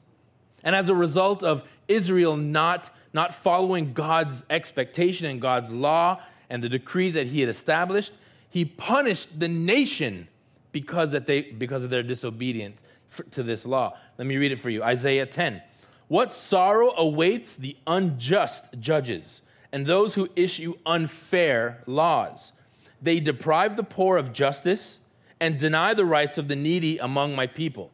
And 0.64 0.76
as 0.76 0.88
a 0.88 0.94
result 0.94 1.44
of 1.44 1.64
Israel 1.88 2.38
not 2.38 2.92
not 3.12 3.34
following 3.34 3.94
God's 3.94 4.44
expectation 4.52 5.26
and 5.26 5.42
God's 5.42 5.72
law 5.72 6.22
and 6.48 6.64
the 6.64 6.70
decrees 6.70 7.16
that 7.16 7.26
he 7.26 7.40
had 7.40 7.50
established, 7.50 8.14
he 8.52 8.64
punished 8.64 9.40
the 9.40 9.48
nation 9.48 10.28
because, 10.74 11.12
that 11.12 11.26
they, 11.26 11.42
because 11.42 11.84
of 11.84 11.90
their 11.90 12.04
disobedience 12.04 12.84
to 13.32 13.42
this 13.42 13.66
law. 13.66 13.98
Let 14.20 14.28
me 14.28 14.38
read 14.38 14.52
it 14.52 14.60
for 14.60 14.70
you 14.70 14.84
Isaiah 14.84 15.26
10. 15.26 15.64
What 16.08 16.32
sorrow 16.32 16.94
awaits 16.96 17.56
the 17.56 17.76
unjust 17.88 18.80
judges 18.80 19.42
and 19.76 19.86
those 19.86 20.16
who 20.16 20.30
issue 20.38 20.76
unfair 20.86 21.84
laws? 21.86 22.54
They 23.02 23.20
deprive 23.20 23.76
the 23.76 23.84
poor 23.84 24.16
of 24.16 24.32
justice 24.32 25.00
and 25.42 25.60
deny 25.60 25.94
the 25.94 26.06
rights 26.06 26.38
of 26.38 26.48
the 26.48 26.56
needy 26.56 26.98
among 26.98 27.36
my 27.36 27.46
people. 27.46 27.92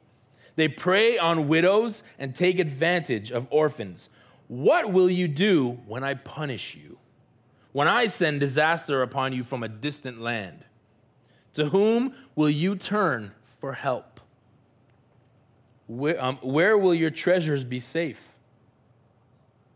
They 0.58 0.68
prey 0.68 1.18
on 1.18 1.48
widows 1.48 2.04
and 2.20 2.36
take 2.36 2.60
advantage 2.60 3.32
of 3.32 3.48
orphans. 3.50 4.10
What 4.48 4.92
will 4.92 5.10
you 5.10 5.28
do 5.28 5.80
when 5.88 6.04
I 6.04 6.14
punish 6.14 6.76
you? 6.76 7.00
When 7.72 7.88
I 7.88 8.06
send 8.06 8.42
disaster 8.42 9.02
upon 9.02 9.34
you 9.34 9.44
from 9.44 9.64
a 9.64 9.68
distant 9.68 10.22
land? 10.22 10.64
To 11.56 11.70
whom 11.70 12.14
will 12.36 12.52
you 12.52 12.76
turn 12.76 13.32
for 13.60 13.74
help? 13.74 14.20
Where, 15.88 16.24
um, 16.24 16.38
where 16.44 16.78
will 16.78 16.94
your 16.94 17.10
treasures 17.10 17.64
be 17.64 17.80
safe? 17.80 18.28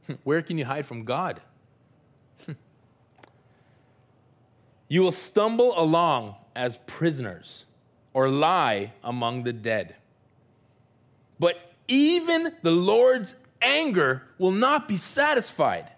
Where 0.23 0.43
can 0.43 0.59
you 0.59 0.65
hide 0.65 0.85
from 0.85 1.03
God? 1.03 1.41
You 4.87 5.01
will 5.01 5.11
stumble 5.11 5.77
along 5.79 6.35
as 6.55 6.77
prisoners 6.85 7.65
or 8.13 8.29
lie 8.29 8.93
among 9.03 9.43
the 9.43 9.53
dead. 9.53 9.95
But 11.39 11.57
even 11.87 12.53
the 12.61 12.71
Lord's 12.71 13.35
anger 13.61 14.23
will 14.37 14.51
not 14.51 14.87
be 14.87 14.95
satisfied. 14.95 15.89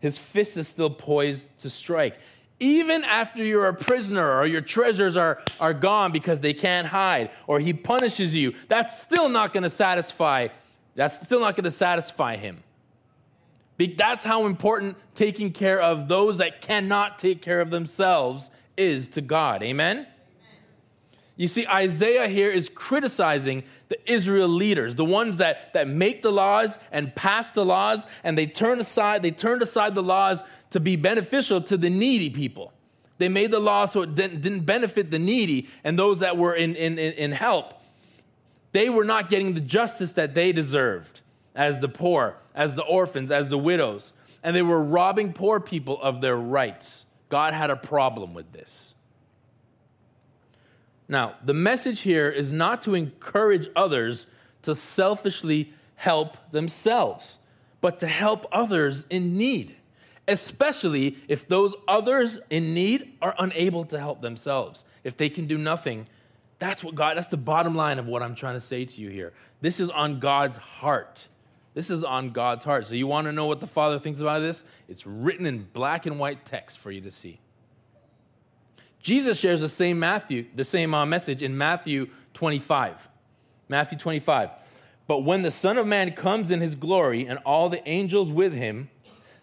His 0.00 0.18
fist 0.18 0.56
is 0.56 0.68
still 0.68 0.90
poised 0.90 1.58
to 1.58 1.70
strike. 1.70 2.18
Even 2.58 3.04
after 3.04 3.42
you're 3.42 3.68
a 3.68 3.74
prisoner 3.74 4.36
or 4.36 4.46
your 4.46 4.60
treasures 4.60 5.16
are, 5.16 5.42
are 5.58 5.74
gone 5.74 6.12
because 6.12 6.40
they 6.40 6.54
can't 6.54 6.86
hide, 6.86 7.30
or 7.46 7.58
he 7.58 7.72
punishes 7.72 8.34
you, 8.34 8.54
that's 8.68 9.00
still 9.02 9.28
not 9.28 9.52
going 9.52 9.62
to 9.62 9.70
satisfy. 9.70 10.48
That's 10.94 11.20
still 11.20 11.40
not 11.40 11.56
going 11.56 11.64
to 11.64 11.70
satisfy 11.70 12.36
him. 12.36 12.62
That's 13.86 14.24
how 14.24 14.46
important 14.46 14.96
taking 15.14 15.52
care 15.52 15.80
of 15.80 16.08
those 16.08 16.38
that 16.38 16.60
cannot 16.60 17.18
take 17.18 17.42
care 17.42 17.60
of 17.60 17.70
themselves 17.70 18.50
is 18.76 19.08
to 19.08 19.20
God. 19.20 19.62
Amen? 19.62 20.06
You 21.36 21.48
see, 21.48 21.66
Isaiah 21.66 22.28
here 22.28 22.50
is 22.50 22.68
criticizing 22.68 23.64
the 23.88 23.98
Israel 24.10 24.48
leaders, 24.48 24.96
the 24.96 25.06
ones 25.06 25.38
that, 25.38 25.72
that 25.72 25.88
make 25.88 26.22
the 26.22 26.30
laws 26.30 26.78
and 26.92 27.14
pass 27.14 27.52
the 27.52 27.64
laws, 27.64 28.06
and 28.22 28.36
they 28.36 28.46
turn 28.46 28.78
aside, 28.78 29.22
they 29.22 29.30
turned 29.30 29.62
aside 29.62 29.94
the 29.94 30.02
laws 30.02 30.44
to 30.70 30.80
be 30.80 30.96
beneficial 30.96 31.62
to 31.62 31.78
the 31.78 31.88
needy 31.88 32.28
people. 32.28 32.74
They 33.16 33.30
made 33.30 33.50
the 33.50 33.58
law 33.58 33.86
so 33.86 34.02
it 34.02 34.14
didn't, 34.14 34.42
didn't 34.42 34.66
benefit 34.66 35.10
the 35.10 35.18
needy 35.18 35.68
and 35.82 35.98
those 35.98 36.20
that 36.20 36.36
were 36.36 36.54
in, 36.54 36.76
in, 36.76 36.98
in 36.98 37.32
help. 37.32 37.74
They 38.72 38.90
were 38.90 39.04
not 39.04 39.30
getting 39.30 39.54
the 39.54 39.60
justice 39.60 40.12
that 40.12 40.34
they 40.34 40.52
deserved 40.52 41.22
as 41.60 41.78
the 41.78 41.88
poor, 41.88 42.36
as 42.54 42.72
the 42.72 42.82
orphans, 42.82 43.30
as 43.30 43.50
the 43.50 43.58
widows. 43.58 44.14
And 44.42 44.56
they 44.56 44.62
were 44.62 44.82
robbing 44.82 45.34
poor 45.34 45.60
people 45.60 46.00
of 46.00 46.22
their 46.22 46.36
rights. 46.36 47.04
God 47.28 47.52
had 47.52 47.68
a 47.68 47.76
problem 47.76 48.32
with 48.32 48.50
this. 48.52 48.94
Now, 51.06 51.34
the 51.44 51.52
message 51.52 52.00
here 52.00 52.30
is 52.30 52.50
not 52.50 52.80
to 52.82 52.94
encourage 52.94 53.68
others 53.76 54.26
to 54.62 54.74
selfishly 54.74 55.74
help 55.96 56.38
themselves, 56.50 57.36
but 57.82 57.98
to 57.98 58.06
help 58.06 58.46
others 58.50 59.04
in 59.10 59.36
need, 59.36 59.76
especially 60.26 61.18
if 61.28 61.46
those 61.46 61.74
others 61.86 62.38
in 62.48 62.72
need 62.72 63.12
are 63.20 63.34
unable 63.38 63.84
to 63.84 63.98
help 63.98 64.22
themselves. 64.22 64.86
If 65.04 65.18
they 65.18 65.28
can 65.28 65.46
do 65.46 65.58
nothing, 65.58 66.06
that's 66.58 66.82
what 66.82 66.94
God, 66.94 67.18
that's 67.18 67.28
the 67.28 67.36
bottom 67.36 67.74
line 67.74 67.98
of 67.98 68.06
what 68.06 68.22
I'm 68.22 68.34
trying 68.34 68.54
to 68.54 68.60
say 68.60 68.86
to 68.86 69.00
you 69.02 69.10
here. 69.10 69.34
This 69.60 69.78
is 69.78 69.90
on 69.90 70.20
God's 70.20 70.56
heart. 70.56 71.26
This 71.74 71.90
is 71.90 72.02
on 72.02 72.30
God's 72.30 72.64
heart. 72.64 72.86
So, 72.86 72.94
you 72.94 73.06
want 73.06 73.26
to 73.26 73.32
know 73.32 73.46
what 73.46 73.60
the 73.60 73.66
Father 73.66 73.98
thinks 73.98 74.20
about 74.20 74.40
this? 74.40 74.64
It's 74.88 75.06
written 75.06 75.46
in 75.46 75.68
black 75.72 76.06
and 76.06 76.18
white 76.18 76.44
text 76.44 76.78
for 76.78 76.90
you 76.90 77.00
to 77.02 77.10
see. 77.10 77.40
Jesus 79.00 79.38
shares 79.38 79.60
the 79.60 79.68
same 79.68 79.98
Matthew, 79.98 80.46
the 80.54 80.64
same 80.64 80.92
uh, 80.92 81.06
message 81.06 81.42
in 81.42 81.56
Matthew 81.56 82.08
25. 82.34 83.08
Matthew 83.68 83.96
25. 83.96 84.50
But 85.06 85.20
when 85.20 85.42
the 85.42 85.50
Son 85.50 85.78
of 85.78 85.86
Man 85.86 86.12
comes 86.12 86.50
in 86.50 86.60
his 86.60 86.74
glory 86.74 87.26
and 87.26 87.38
all 87.40 87.68
the 87.68 87.86
angels 87.88 88.30
with 88.30 88.52
him, 88.52 88.90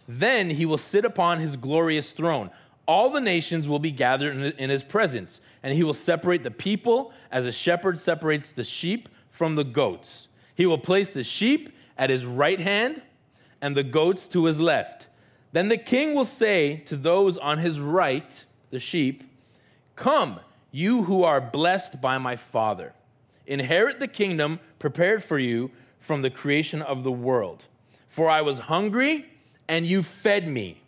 then 0.08 0.52
he 0.52 0.66
will 0.66 0.78
sit 0.78 1.04
upon 1.04 1.40
his 1.40 1.56
glorious 1.56 2.12
throne. 2.12 2.50
all 2.88 3.10
the 3.10 3.20
nations 3.20 3.68
will 3.68 3.80
be 3.80 3.92
gathered 3.92 4.56
in 4.58 4.70
his 4.70 4.82
presence, 4.82 5.42
and 5.62 5.74
he 5.74 5.84
will 5.84 5.94
separate 5.94 6.44
the 6.44 6.52
people 6.52 7.12
as 7.30 7.46
a 7.46 7.52
shepherd 7.52 8.00
separates 8.00 8.54
the 8.54 8.64
sheep 8.64 9.10
from 9.30 9.56
the 9.56 9.66
goats. 9.66 10.30
He 10.56 10.66
will 10.66 10.78
place 10.78 11.10
the 11.10 11.26
sheep 11.26 11.70
at 11.98 12.10
his 12.10 12.26
right 12.26 12.60
hand 12.60 13.02
and 13.62 13.76
the 13.76 13.84
goats 13.84 14.28
to 14.28 14.46
his 14.46 14.60
left. 14.60 15.08
Then 15.52 15.70
the 15.70 15.78
king 15.78 16.14
will 16.14 16.26
say 16.26 16.78
to 16.86 16.96
those 16.96 17.38
on 17.38 17.60
his 17.60 17.80
right, 17.80 18.44
the 18.70 18.80
sheep, 18.80 19.24
Come, 19.96 20.40
you 20.72 21.04
who 21.04 21.24
are 21.24 21.42
blessed 21.42 22.02
by 22.02 22.18
my 22.18 22.36
Father, 22.36 22.94
inherit 23.46 24.00
the 24.00 24.08
kingdom 24.08 24.60
prepared 24.78 25.24
for 25.24 25.40
you 25.40 25.72
from 26.00 26.22
the 26.22 26.30
creation 26.30 26.82
of 26.82 27.04
the 27.04 27.12
world. 27.12 27.66
For 28.10 28.30
I 28.30 28.42
was 28.42 28.60
hungry, 28.60 29.26
and 29.68 29.86
you 29.86 30.04
fed 30.04 30.48
me. 30.48 30.82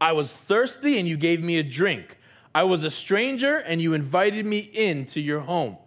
I 0.00 0.12
was 0.12 0.32
thirsty, 0.32 0.98
and 0.98 1.08
you 1.08 1.16
gave 1.16 1.42
me 1.42 1.56
a 1.58 1.62
drink. 1.62 2.18
I 2.54 2.64
was 2.64 2.84
a 2.84 2.90
stranger, 2.90 3.56
and 3.56 3.80
you 3.80 3.94
invited 3.94 4.44
me 4.44 4.58
into 4.58 5.20
your 5.20 5.40
home. 5.40 5.78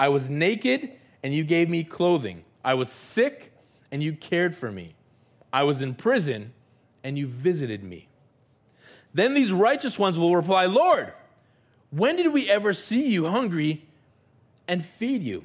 I 0.00 0.08
was 0.08 0.30
naked, 0.30 0.92
and 1.22 1.34
you 1.34 1.44
gave 1.44 1.68
me 1.68 1.84
clothing. 1.84 2.44
I 2.64 2.74
was 2.74 2.90
sick, 2.90 3.52
and 3.90 4.02
you 4.02 4.12
cared 4.12 4.54
for 4.54 4.70
me. 4.70 4.94
I 5.52 5.62
was 5.62 5.80
in 5.80 5.94
prison, 5.94 6.52
and 7.02 7.16
you 7.16 7.26
visited 7.26 7.82
me. 7.82 8.08
Then 9.14 9.34
these 9.34 9.52
righteous 9.52 9.98
ones 9.98 10.18
will 10.18 10.36
reply, 10.36 10.66
Lord, 10.66 11.12
when 11.90 12.16
did 12.16 12.32
we 12.32 12.48
ever 12.48 12.72
see 12.72 13.10
you 13.10 13.26
hungry 13.26 13.86
and 14.66 14.84
feed 14.84 15.22
you? 15.22 15.44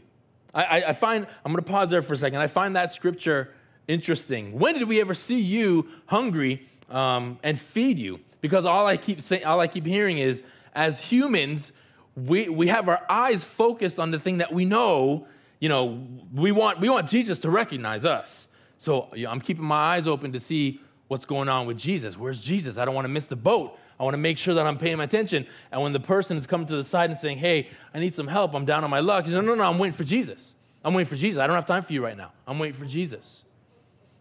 I, 0.53 0.83
I, 0.87 0.93
find, 0.93 1.25
I'm 1.43 1.51
going 1.51 1.63
to 1.63 1.71
pause 1.71 1.89
there 1.89 2.01
for 2.01 2.13
a 2.13 2.17
second. 2.17 2.39
I 2.39 2.47
find 2.47 2.75
that 2.75 2.93
scripture 2.93 3.53
interesting. 3.87 4.59
When 4.59 4.77
did 4.77 4.87
we 4.87 5.01
ever 5.01 5.15
see 5.15 5.39
you 5.39 5.87
hungry 6.05 6.67
um, 6.89 7.39
and 7.41 7.59
feed 7.59 7.97
you? 7.97 8.19
Because 8.41 8.65
all 8.65 8.85
I 8.85 8.97
keep 8.97 9.21
saying, 9.21 9.45
all 9.45 9.59
I 9.59 9.67
keep 9.67 9.85
hearing 9.85 10.19
is, 10.19 10.43
as 10.75 10.99
humans, 10.99 11.71
we, 12.15 12.49
we 12.49 12.67
have 12.67 12.87
our 12.87 13.01
eyes 13.09 13.43
focused 13.43 13.99
on 13.99 14.11
the 14.11 14.19
thing 14.19 14.37
that 14.39 14.51
we 14.51 14.65
know. 14.65 15.25
You 15.63 15.69
know, 15.69 16.05
we 16.33 16.51
want 16.51 16.81
we 16.81 16.89
want 16.89 17.07
Jesus 17.07 17.39
to 17.39 17.49
recognize 17.49 18.03
us. 18.03 18.49
So 18.77 19.07
you 19.15 19.23
know, 19.23 19.31
I'm 19.31 19.39
keeping 19.39 19.63
my 19.63 19.95
eyes 19.95 20.07
open 20.07 20.33
to 20.33 20.39
see 20.41 20.81
what's 21.07 21.23
going 21.23 21.47
on 21.47 21.67
with 21.67 21.77
Jesus. 21.77 22.17
Where's 22.17 22.41
Jesus? 22.41 22.77
I 22.77 22.83
don't 22.83 22.93
want 22.93 23.05
to 23.05 23.09
miss 23.09 23.27
the 23.27 23.37
boat. 23.37 23.79
I 23.97 24.03
want 24.03 24.13
to 24.13 24.17
make 24.17 24.37
sure 24.37 24.55
that 24.55 24.67
I'm 24.67 24.77
paying 24.77 24.97
my 24.97 25.05
attention. 25.05 25.47
And 25.71 25.81
when 25.81 25.93
the 25.93 26.01
person 26.01 26.35
is 26.35 26.45
coming 26.45 26.67
to 26.67 26.75
the 26.75 26.83
side 26.83 27.11
and 27.11 27.17
saying, 27.17 27.37
"Hey, 27.37 27.69
I 27.93 27.99
need 27.99 28.13
some 28.13 28.27
help. 28.27 28.53
I'm 28.53 28.65
down 28.65 28.83
on 28.83 28.89
my 28.89 28.99
luck," 28.99 29.23
says, 29.23 29.35
"No, 29.35 29.39
no, 29.39 29.55
no. 29.55 29.63
I'm 29.63 29.79
waiting 29.79 29.95
for 29.95 30.03
Jesus. 30.03 30.53
I'm 30.83 30.93
waiting 30.93 31.09
for 31.09 31.15
Jesus. 31.15 31.39
I 31.39 31.47
don't 31.47 31.55
have 31.55 31.65
time 31.65 31.83
for 31.83 31.93
you 31.93 32.03
right 32.03 32.17
now. 32.17 32.33
I'm 32.45 32.59
waiting 32.59 32.77
for 32.77 32.85
Jesus." 32.85 33.45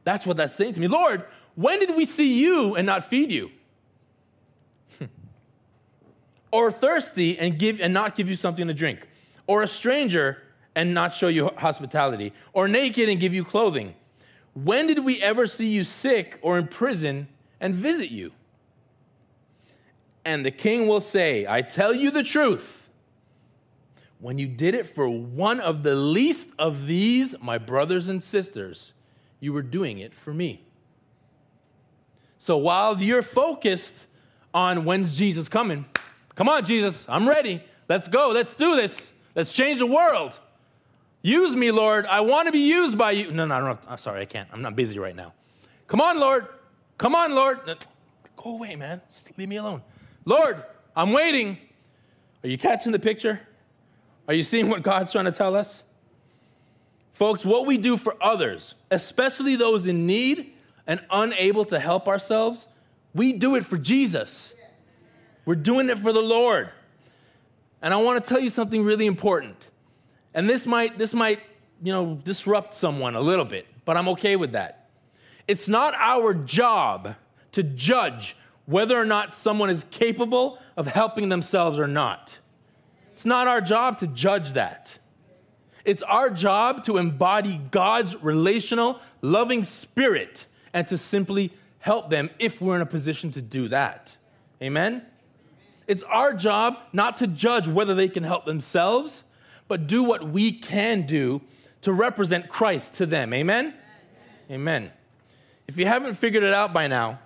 That's 0.04 0.24
what 0.24 0.36
that's 0.36 0.54
saying 0.54 0.74
to 0.74 0.80
me. 0.80 0.86
Lord, 0.86 1.24
when 1.56 1.80
did 1.80 1.96
we 1.96 2.04
see 2.04 2.40
you 2.40 2.76
and 2.76 2.86
not 2.86 3.02
feed 3.02 3.32
you? 3.32 3.50
or 6.52 6.70
thirsty 6.70 7.36
and 7.36 7.58
give 7.58 7.80
and 7.80 7.92
not 7.92 8.14
give 8.14 8.28
you 8.28 8.36
something 8.36 8.68
to 8.68 8.74
drink? 8.74 9.08
Or 9.48 9.64
a 9.64 9.66
stranger 9.66 10.40
and 10.74 10.94
not 10.94 11.14
show 11.14 11.28
you 11.28 11.50
hospitality? 11.56 12.32
Or 12.52 12.68
naked 12.68 13.08
and 13.08 13.20
give 13.20 13.34
you 13.34 13.44
clothing? 13.44 13.94
When 14.54 14.86
did 14.86 15.04
we 15.04 15.20
ever 15.22 15.46
see 15.46 15.68
you 15.68 15.84
sick 15.84 16.38
or 16.42 16.58
in 16.58 16.68
prison 16.68 17.28
and 17.60 17.74
visit 17.74 18.10
you? 18.10 18.32
And 20.24 20.46
the 20.46 20.50
king 20.50 20.86
will 20.86 21.00
say, 21.00 21.46
I 21.46 21.62
tell 21.62 21.94
you 21.94 22.10
the 22.10 22.22
truth. 22.22 22.90
When 24.20 24.38
you 24.38 24.46
did 24.46 24.74
it 24.74 24.86
for 24.86 25.08
one 25.08 25.58
of 25.58 25.82
the 25.82 25.96
least 25.96 26.50
of 26.58 26.86
these, 26.86 27.34
my 27.42 27.58
brothers 27.58 28.08
and 28.08 28.22
sisters, 28.22 28.92
you 29.40 29.52
were 29.52 29.62
doing 29.62 29.98
it 29.98 30.14
for 30.14 30.32
me. 30.32 30.64
So 32.38 32.56
while 32.56 33.00
you're 33.02 33.22
focused 33.22 34.06
on 34.54 34.84
when's 34.84 35.18
Jesus 35.18 35.48
coming, 35.48 35.86
come 36.36 36.48
on, 36.48 36.64
Jesus, 36.64 37.04
I'm 37.08 37.28
ready. 37.28 37.64
Let's 37.88 38.06
go. 38.06 38.28
Let's 38.28 38.54
do 38.54 38.76
this. 38.76 39.12
Let's 39.34 39.52
change 39.52 39.78
the 39.78 39.86
world. 39.86 40.38
Use 41.22 41.54
me, 41.54 41.70
Lord. 41.70 42.04
I 42.06 42.20
want 42.20 42.46
to 42.46 42.52
be 42.52 42.60
used 42.60 42.98
by 42.98 43.12
you. 43.12 43.30
No, 43.30 43.46
no, 43.46 43.54
I 43.54 43.58
don't 43.58 43.68
have, 43.68 43.86
I'm 43.88 43.98
sorry, 43.98 44.22
I 44.22 44.24
can't. 44.24 44.48
I'm 44.52 44.60
not 44.60 44.74
busy 44.74 44.98
right 44.98 45.14
now. 45.14 45.32
Come 45.86 46.00
on, 46.00 46.18
Lord. 46.18 46.48
Come 46.98 47.14
on, 47.14 47.34
Lord. 47.34 47.60
Go 48.36 48.54
away, 48.54 48.74
man. 48.74 49.00
Just 49.08 49.36
leave 49.38 49.48
me 49.48 49.56
alone. 49.56 49.82
Lord, 50.24 50.62
I'm 50.96 51.12
waiting. 51.12 51.58
Are 52.42 52.48
you 52.48 52.58
catching 52.58 52.90
the 52.90 52.98
picture? 52.98 53.40
Are 54.26 54.34
you 54.34 54.42
seeing 54.42 54.68
what 54.68 54.82
God's 54.82 55.12
trying 55.12 55.26
to 55.26 55.32
tell 55.32 55.54
us? 55.54 55.84
Folks, 57.12 57.44
what 57.44 57.66
we 57.66 57.76
do 57.76 57.96
for 57.96 58.16
others, 58.20 58.74
especially 58.90 59.54
those 59.54 59.86
in 59.86 60.06
need 60.06 60.54
and 60.86 61.00
unable 61.10 61.64
to 61.66 61.78
help 61.78 62.08
ourselves, 62.08 62.66
we 63.14 63.32
do 63.32 63.54
it 63.54 63.64
for 63.64 63.78
Jesus. 63.78 64.54
We're 65.44 65.54
doing 65.54 65.88
it 65.88 65.98
for 65.98 66.12
the 66.12 66.22
Lord. 66.22 66.70
And 67.80 67.92
I 67.92 67.98
want 67.98 68.24
to 68.24 68.28
tell 68.28 68.40
you 68.40 68.50
something 68.50 68.84
really 68.84 69.06
important. 69.06 69.56
And 70.34 70.48
this 70.48 70.66
might 70.66 70.98
this 70.98 71.14
might, 71.14 71.40
you 71.82 71.92
know, 71.92 72.20
disrupt 72.24 72.74
someone 72.74 73.14
a 73.14 73.20
little 73.20 73.44
bit, 73.44 73.66
but 73.84 73.96
I'm 73.96 74.08
okay 74.10 74.36
with 74.36 74.52
that. 74.52 74.88
It's 75.48 75.68
not 75.68 75.94
our 75.94 76.34
job 76.34 77.14
to 77.52 77.62
judge 77.62 78.36
whether 78.66 78.98
or 78.98 79.04
not 79.04 79.34
someone 79.34 79.70
is 79.70 79.84
capable 79.90 80.58
of 80.76 80.86
helping 80.86 81.28
themselves 81.28 81.78
or 81.78 81.86
not. 81.86 82.38
It's 83.12 83.26
not 83.26 83.46
our 83.46 83.60
job 83.60 83.98
to 83.98 84.06
judge 84.06 84.52
that. 84.52 84.98
It's 85.84 86.02
our 86.04 86.30
job 86.30 86.84
to 86.84 86.96
embody 86.96 87.60
God's 87.70 88.22
relational, 88.22 89.00
loving 89.20 89.64
spirit 89.64 90.46
and 90.72 90.86
to 90.88 90.96
simply 90.96 91.52
help 91.80 92.10
them 92.10 92.30
if 92.38 92.60
we're 92.60 92.76
in 92.76 92.82
a 92.82 92.86
position 92.86 93.30
to 93.32 93.42
do 93.42 93.68
that. 93.68 94.16
Amen? 94.62 95.02
It's 95.88 96.04
our 96.04 96.32
job 96.32 96.78
not 96.92 97.16
to 97.18 97.26
judge 97.26 97.66
whether 97.66 97.94
they 97.94 98.08
can 98.08 98.22
help 98.22 98.44
themselves, 98.44 99.24
but 99.72 99.86
do 99.86 100.02
what 100.02 100.28
we 100.28 100.52
can 100.52 101.06
do 101.06 101.40
to 101.80 101.94
represent 101.94 102.46
Christ 102.50 102.96
to 102.96 103.06
them. 103.06 103.32
Amen? 103.32 103.72
Amen. 104.50 104.92
If 105.66 105.78
you 105.78 105.86
haven't 105.86 106.12
figured 106.12 106.42
it 106.42 106.52
out 106.52 106.74
by 106.74 106.88
now, 106.88 107.20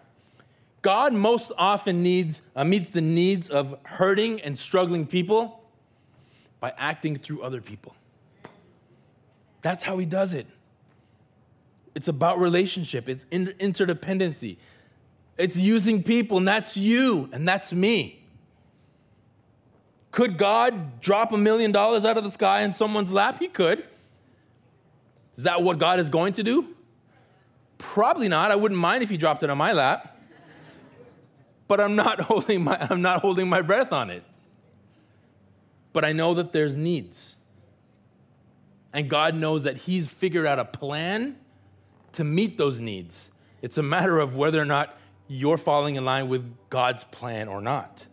God 0.81 1.13
most 1.13 1.51
often 1.59 2.05
needs, 2.05 2.43
uh, 2.55 2.63
meets 2.63 2.91
the 2.91 3.01
needs 3.01 3.51
of 3.51 3.77
hurting 3.83 4.41
and 4.43 4.57
struggling 4.57 5.09
people 5.09 5.61
by 6.61 6.73
acting 6.79 7.17
through 7.17 7.43
other 7.43 7.61
people. 7.61 7.97
That's 9.63 9.83
how 9.83 9.99
he 9.99 10.07
does 10.07 10.33
it. 10.33 10.47
It's 11.97 12.07
about 12.07 12.39
relationship, 12.39 13.09
it's 13.09 13.27
inter- 13.33 13.55
interdependency. 13.55 14.59
It's 15.37 15.57
using 15.57 16.01
people, 16.01 16.37
and 16.37 16.47
that's 16.47 16.77
you, 16.77 17.29
and 17.33 17.49
that's 17.49 17.73
me. 17.73 18.25
Could 20.17 20.39
God 20.39 21.03
drop 21.03 21.31
a 21.33 21.37
million 21.37 21.73
dollars 21.73 22.07
out 22.07 22.17
of 22.17 22.25
the 22.25 22.31
sky 22.31 22.63
in 22.63 22.73
someone's 22.73 23.13
lap? 23.13 23.37
He 23.39 23.49
could. 23.49 23.87
Is 25.35 25.45
that 25.45 25.63
what 25.63 25.79
God 25.79 25.99
is 25.99 26.09
going 26.09 26.33
to 26.33 26.43
do? 26.43 26.75
Probably 27.77 28.27
not. 28.27 28.51
I 28.51 28.57
wouldn't 28.57 28.81
mind 28.81 29.03
if 29.03 29.11
he 29.11 29.19
dropped 29.19 29.43
it 29.43 29.51
on 29.51 29.59
my 29.59 29.75
lap. 29.75 30.19
But 31.69 31.83
I'm 31.83 31.97
not 31.97 32.19
holding 32.31 32.65
my, 32.65 32.79
I'm 32.89 33.03
not 33.03 33.21
holding 33.21 33.47
my 33.47 33.61
breath 33.61 33.93
on 33.93 34.09
it. 34.09 34.25
But 35.93 36.07
I 36.07 36.13
know 36.13 36.33
that 36.33 36.51
there's 36.51 36.77
needs. 36.77 37.37
And 38.95 39.11
God 39.11 39.35
knows 39.35 39.65
that 39.65 39.77
He's 39.77 40.09
figured 40.09 40.47
out 40.47 40.59
a 40.59 40.65
plan 40.65 41.37
to 42.13 42.25
meet 42.25 42.57
those 42.57 42.81
needs. 42.81 43.33
It's 43.61 43.77
a 43.77 43.83
matter 43.83 44.19
of 44.19 44.35
whether 44.35 44.63
or 44.63 44.65
not 44.65 44.97
you're 45.29 45.59
falling 45.59 45.97
in 45.97 46.07
line 46.07 46.31
with 46.31 46.51
God's 46.71 47.05
plan 47.05 47.49
or 47.49 47.61
not. 47.61 48.07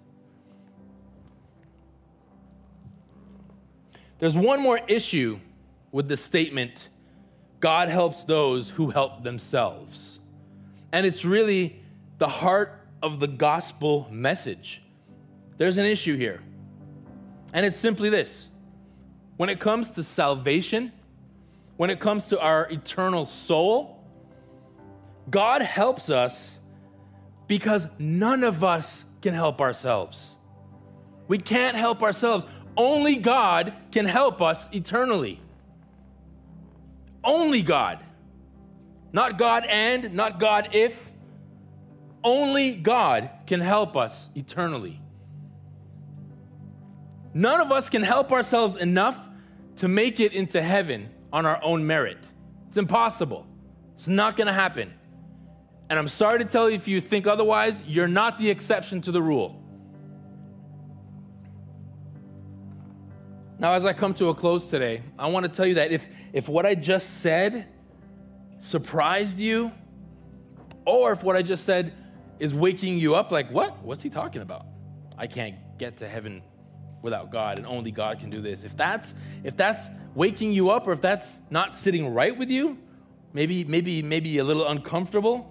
There's 4.24 4.38
one 4.38 4.62
more 4.62 4.80
issue 4.88 5.38
with 5.92 6.08
the 6.08 6.16
statement 6.16 6.88
God 7.60 7.90
helps 7.90 8.24
those 8.24 8.70
who 8.70 8.90
help 8.90 9.22
themselves. 9.22 10.22
And 10.94 11.06
it's 11.06 11.26
really 11.26 11.82
the 12.20 12.30
heart 12.30 12.88
of 13.02 13.20
the 13.20 13.28
gospel 13.28 14.08
message. 14.10 14.82
There's 15.58 15.78
an 15.78 15.84
issue 15.84 16.16
here. 16.16 16.42
And 17.54 17.66
it's 17.66 17.76
simply 17.76 18.10
this 18.10 18.48
when 19.36 19.50
it 19.50 19.60
comes 19.60 19.92
to 19.92 20.04
salvation, 20.04 20.94
when 21.76 21.90
it 21.90 22.00
comes 22.00 22.28
to 22.28 22.40
our 22.40 22.72
eternal 22.72 23.26
soul, 23.26 24.06
God 25.30 25.62
helps 25.62 26.10
us 26.10 26.58
because 27.48 27.90
none 28.00 28.46
of 28.46 28.64
us 28.64 29.04
can 29.22 29.34
help 29.34 29.60
ourselves. 29.60 30.38
We 31.28 31.40
can't 31.40 31.76
help 31.76 32.02
ourselves. 32.02 32.46
Only 32.76 33.16
God 33.18 33.74
can 33.92 34.06
help 34.06 34.42
us 34.42 34.70
eternally. 34.74 35.40
Only 37.24 37.62
God. 37.62 38.00
Not 39.12 39.38
God 39.38 39.66
and, 39.68 40.14
not 40.14 40.40
God 40.40 40.70
if. 40.74 41.12
Only 42.24 42.76
God 42.76 43.30
can 43.46 43.60
help 43.60 43.96
us 43.96 44.30
eternally. 44.36 45.00
None 47.34 47.62
of 47.62 47.72
us 47.72 47.90
can 47.90 48.02
help 48.02 48.32
ourselves 48.32 48.76
enough 48.78 49.30
to 49.78 49.88
make 49.88 50.20
it 50.20 50.34
into 50.34 50.62
heaven 50.62 51.10
on 51.32 51.46
our 51.46 51.60
own 51.64 51.86
merit. 51.86 52.30
It's 52.68 52.78
impossible. 52.78 53.48
It's 53.94 54.08
not 54.08 54.36
going 54.36 54.48
to 54.48 54.54
happen. 54.54 54.94
And 55.90 56.00
I'm 56.00 56.08
sorry 56.08 56.40
to 56.40 56.46
tell 56.46 56.70
you 56.70 56.76
if 56.76 56.88
you 56.88 57.02
think 57.02 57.28
otherwise, 57.28 57.84
you're 57.86 58.08
not 58.08 58.38
the 58.38 58.50
exception 58.50 59.02
to 59.02 59.12
the 59.12 59.22
rule. 59.22 59.63
Now, 63.60 63.74
as 63.74 63.86
I 63.86 63.94
come 63.94 64.14
to 64.16 64.30
a 64.30 64.34
close 64.34 64.70
today, 64.70 65.02
I 65.18 65.28
want 65.28 65.46
to 65.46 65.52
tell 65.52 65.66
you 65.66 65.76
that 65.76 65.92
if, 65.92 66.08
if 66.34 66.50
what 66.50 66.66
I 66.66 66.76
just 66.76 67.22
said 67.22 67.68
surprised 68.60 69.40
you, 69.40 69.72
or 70.86 71.12
if 71.12 71.24
what 71.24 71.36
I 71.36 71.42
just 71.42 71.66
said 71.66 71.94
is 72.40 72.54
waking 72.54 72.98
you 72.98 73.16
up, 73.16 73.32
like, 73.32 73.50
what? 73.52 73.84
What's 73.84 74.04
he 74.04 74.10
talking 74.10 74.42
about? 74.42 74.66
I 75.18 75.28
can't 75.28 75.56
get 75.78 75.98
to 75.98 76.08
heaven 76.08 76.42
without 77.02 77.30
God, 77.30 77.60
and 77.60 77.68
only 77.68 77.92
God 77.92 78.20
can 78.20 78.30
do 78.30 78.42
this. 78.42 78.64
If 78.64 78.76
that's 78.76 79.14
if 79.44 79.56
that's 79.56 79.90
waking 80.16 80.54
you 80.54 80.70
up, 80.70 80.88
or 80.88 80.94
if 80.94 81.02
that's 81.02 81.42
not 81.50 81.76
sitting 81.76 82.14
right 82.14 82.36
with 82.36 82.50
you, 82.50 82.78
maybe 83.34 83.64
maybe 83.64 84.02
maybe 84.02 84.40
a 84.40 84.44
little 84.44 84.68
uncomfortable. 84.68 85.50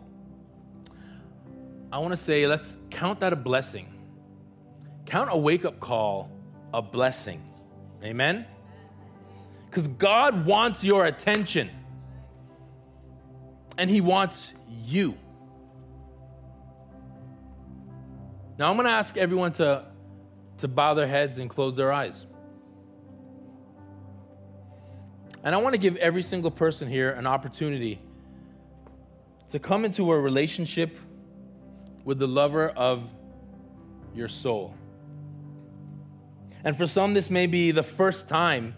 I 1.92 1.98
want 1.98 2.12
to 2.12 2.16
say, 2.16 2.46
let's 2.46 2.76
count 2.90 3.20
that 3.20 3.32
a 3.32 3.36
blessing. 3.36 3.86
Count 5.04 5.28
a 5.30 5.36
wake 5.36 5.64
up 5.64 5.78
call 5.78 6.30
a 6.72 6.80
blessing. 6.80 7.42
Amen? 8.02 8.46
Because 9.68 9.88
God 9.88 10.44
wants 10.44 10.82
your 10.84 11.06
attention, 11.06 11.70
and 13.78 13.88
He 13.88 14.00
wants 14.00 14.52
you. 14.84 15.16
Now, 18.58 18.68
I'm 18.70 18.76
going 18.76 18.86
to 18.86 18.92
ask 18.92 19.16
everyone 19.16 19.52
to, 19.52 19.84
to 20.58 20.68
bow 20.68 20.94
their 20.94 21.06
heads 21.06 21.38
and 21.38 21.48
close 21.48 21.76
their 21.76 21.92
eyes. 21.92 22.26
And 25.42 25.54
I 25.54 25.58
want 25.58 25.74
to 25.74 25.80
give 25.80 25.96
every 25.96 26.22
single 26.22 26.50
person 26.50 26.88
here 26.88 27.10
an 27.10 27.26
opportunity 27.26 28.00
to 29.48 29.58
come 29.58 29.84
into 29.84 30.12
a 30.12 30.18
relationship 30.18 30.96
with 32.04 32.18
the 32.18 32.28
lover 32.28 32.68
of 32.68 33.12
your 34.14 34.28
soul. 34.28 34.74
And 36.64 36.76
for 36.76 36.86
some, 36.86 37.14
this 37.14 37.30
may 37.30 37.46
be 37.46 37.70
the 37.70 37.82
first 37.82 38.28
time 38.28 38.74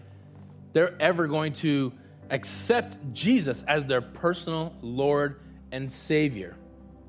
they're 0.73 0.99
ever 1.01 1.27
going 1.27 1.53
to 1.53 1.93
accept 2.29 2.97
Jesus 3.13 3.63
as 3.63 3.85
their 3.85 4.01
personal 4.01 4.73
Lord 4.81 5.39
and 5.71 5.91
Savior, 5.91 6.55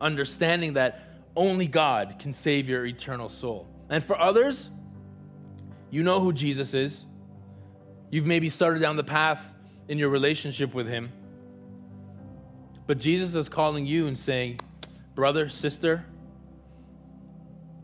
understanding 0.00 0.74
that 0.74 1.02
only 1.34 1.66
God 1.66 2.16
can 2.18 2.32
save 2.32 2.68
your 2.68 2.84
eternal 2.86 3.28
soul. 3.28 3.66
And 3.88 4.02
for 4.02 4.18
others, 4.18 4.70
you 5.90 6.02
know 6.02 6.20
who 6.20 6.32
Jesus 6.32 6.74
is. 6.74 7.06
You've 8.10 8.26
maybe 8.26 8.48
started 8.48 8.80
down 8.80 8.96
the 8.96 9.04
path 9.04 9.54
in 9.88 9.98
your 9.98 10.08
relationship 10.08 10.74
with 10.74 10.88
Him. 10.88 11.12
But 12.86 12.98
Jesus 12.98 13.34
is 13.34 13.48
calling 13.48 13.86
you 13.86 14.06
and 14.06 14.18
saying, 14.18 14.60
Brother, 15.14 15.48
sister, 15.48 16.04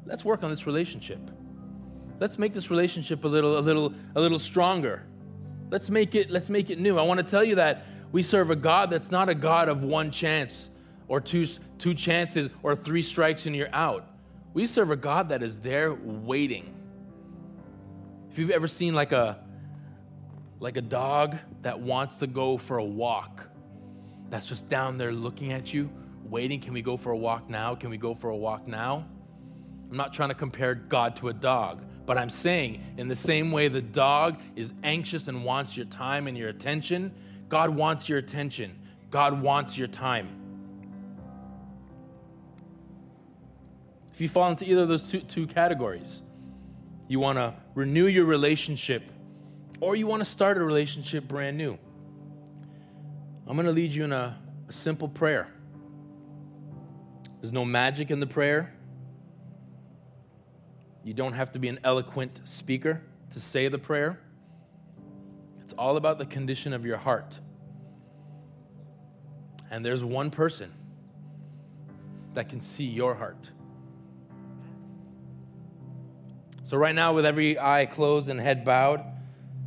let's 0.06 0.24
work 0.24 0.42
on 0.42 0.50
this 0.50 0.66
relationship. 0.66 1.18
Let's 2.22 2.38
make 2.38 2.52
this 2.52 2.70
relationship 2.70 3.24
a 3.24 3.26
little, 3.26 3.58
a 3.58 3.64
little, 3.66 3.92
a 4.14 4.20
little 4.20 4.38
stronger. 4.38 5.02
Let's 5.70 5.90
make 5.90 6.14
it, 6.14 6.30
let's 6.30 6.48
make 6.48 6.70
it 6.70 6.78
new. 6.78 6.96
I 6.96 7.02
want 7.02 7.18
to 7.18 7.26
tell 7.26 7.42
you 7.42 7.56
that 7.56 7.84
we 8.12 8.22
serve 8.22 8.50
a 8.50 8.54
God 8.54 8.90
that's 8.90 9.10
not 9.10 9.28
a 9.28 9.34
God 9.34 9.68
of 9.68 9.82
one 9.82 10.12
chance 10.12 10.68
or 11.08 11.20
two, 11.20 11.48
two 11.78 11.94
chances 11.94 12.48
or 12.62 12.76
three 12.76 13.02
strikes 13.02 13.46
and 13.46 13.56
you're 13.56 13.74
out. 13.74 14.06
We 14.54 14.66
serve 14.66 14.92
a 14.92 14.96
God 14.96 15.30
that 15.30 15.42
is 15.42 15.58
there 15.58 15.94
waiting. 15.94 16.72
If 18.30 18.38
you've 18.38 18.52
ever 18.52 18.68
seen 18.68 18.94
like 18.94 19.10
a 19.10 19.40
like 20.60 20.76
a 20.76 20.80
dog 20.80 21.36
that 21.62 21.80
wants 21.80 22.18
to 22.18 22.28
go 22.28 22.56
for 22.56 22.78
a 22.78 22.84
walk, 22.84 23.48
that's 24.30 24.46
just 24.46 24.68
down 24.68 24.96
there 24.96 25.10
looking 25.10 25.50
at 25.52 25.74
you, 25.74 25.90
waiting, 26.22 26.60
can 26.60 26.72
we 26.72 26.82
go 26.82 26.96
for 26.96 27.10
a 27.10 27.18
walk 27.18 27.50
now? 27.50 27.74
Can 27.74 27.90
we 27.90 27.96
go 27.96 28.14
for 28.14 28.30
a 28.30 28.36
walk 28.36 28.68
now? 28.68 29.08
I'm 29.90 29.96
not 29.96 30.12
trying 30.12 30.28
to 30.28 30.36
compare 30.36 30.76
God 30.76 31.16
to 31.16 31.28
a 31.28 31.32
dog, 31.34 31.82
but 32.04 32.18
I'm 32.18 32.30
saying, 32.30 32.82
in 32.96 33.08
the 33.08 33.16
same 33.16 33.52
way 33.52 33.68
the 33.68 33.80
dog 33.80 34.40
is 34.56 34.72
anxious 34.82 35.28
and 35.28 35.44
wants 35.44 35.76
your 35.76 35.86
time 35.86 36.26
and 36.26 36.36
your 36.36 36.48
attention, 36.48 37.12
God 37.48 37.70
wants 37.70 38.08
your 38.08 38.18
attention. 38.18 38.78
God 39.10 39.40
wants 39.40 39.76
your 39.78 39.86
time. 39.86 40.28
If 44.12 44.20
you 44.20 44.28
fall 44.28 44.50
into 44.50 44.68
either 44.70 44.82
of 44.82 44.88
those 44.88 45.10
two, 45.10 45.20
two 45.20 45.46
categories, 45.46 46.22
you 47.08 47.20
want 47.20 47.38
to 47.38 47.54
renew 47.74 48.06
your 48.06 48.24
relationship 48.24 49.02
or 49.80 49.96
you 49.96 50.06
want 50.06 50.20
to 50.20 50.24
start 50.24 50.58
a 50.58 50.64
relationship 50.64 51.28
brand 51.28 51.56
new, 51.56 51.78
I'm 53.46 53.56
going 53.56 53.66
to 53.66 53.72
lead 53.72 53.92
you 53.92 54.04
in 54.04 54.12
a, 54.12 54.38
a 54.68 54.72
simple 54.72 55.08
prayer. 55.08 55.48
There's 57.40 57.52
no 57.52 57.64
magic 57.64 58.10
in 58.10 58.20
the 58.20 58.26
prayer. 58.26 58.72
You 61.04 61.14
don't 61.14 61.32
have 61.32 61.52
to 61.52 61.58
be 61.58 61.68
an 61.68 61.80
eloquent 61.84 62.42
speaker 62.44 63.02
to 63.32 63.40
say 63.40 63.68
the 63.68 63.78
prayer. 63.78 64.20
It's 65.60 65.72
all 65.72 65.96
about 65.96 66.18
the 66.18 66.26
condition 66.26 66.72
of 66.72 66.84
your 66.84 66.96
heart. 66.96 67.38
And 69.70 69.84
there's 69.84 70.04
one 70.04 70.30
person 70.30 70.70
that 72.34 72.48
can 72.48 72.60
see 72.60 72.84
your 72.84 73.14
heart. 73.14 73.50
So, 76.64 76.76
right 76.76 76.94
now, 76.94 77.12
with 77.12 77.26
every 77.26 77.58
eye 77.58 77.86
closed 77.86 78.28
and 78.28 78.40
head 78.40 78.64
bowed, 78.64 79.02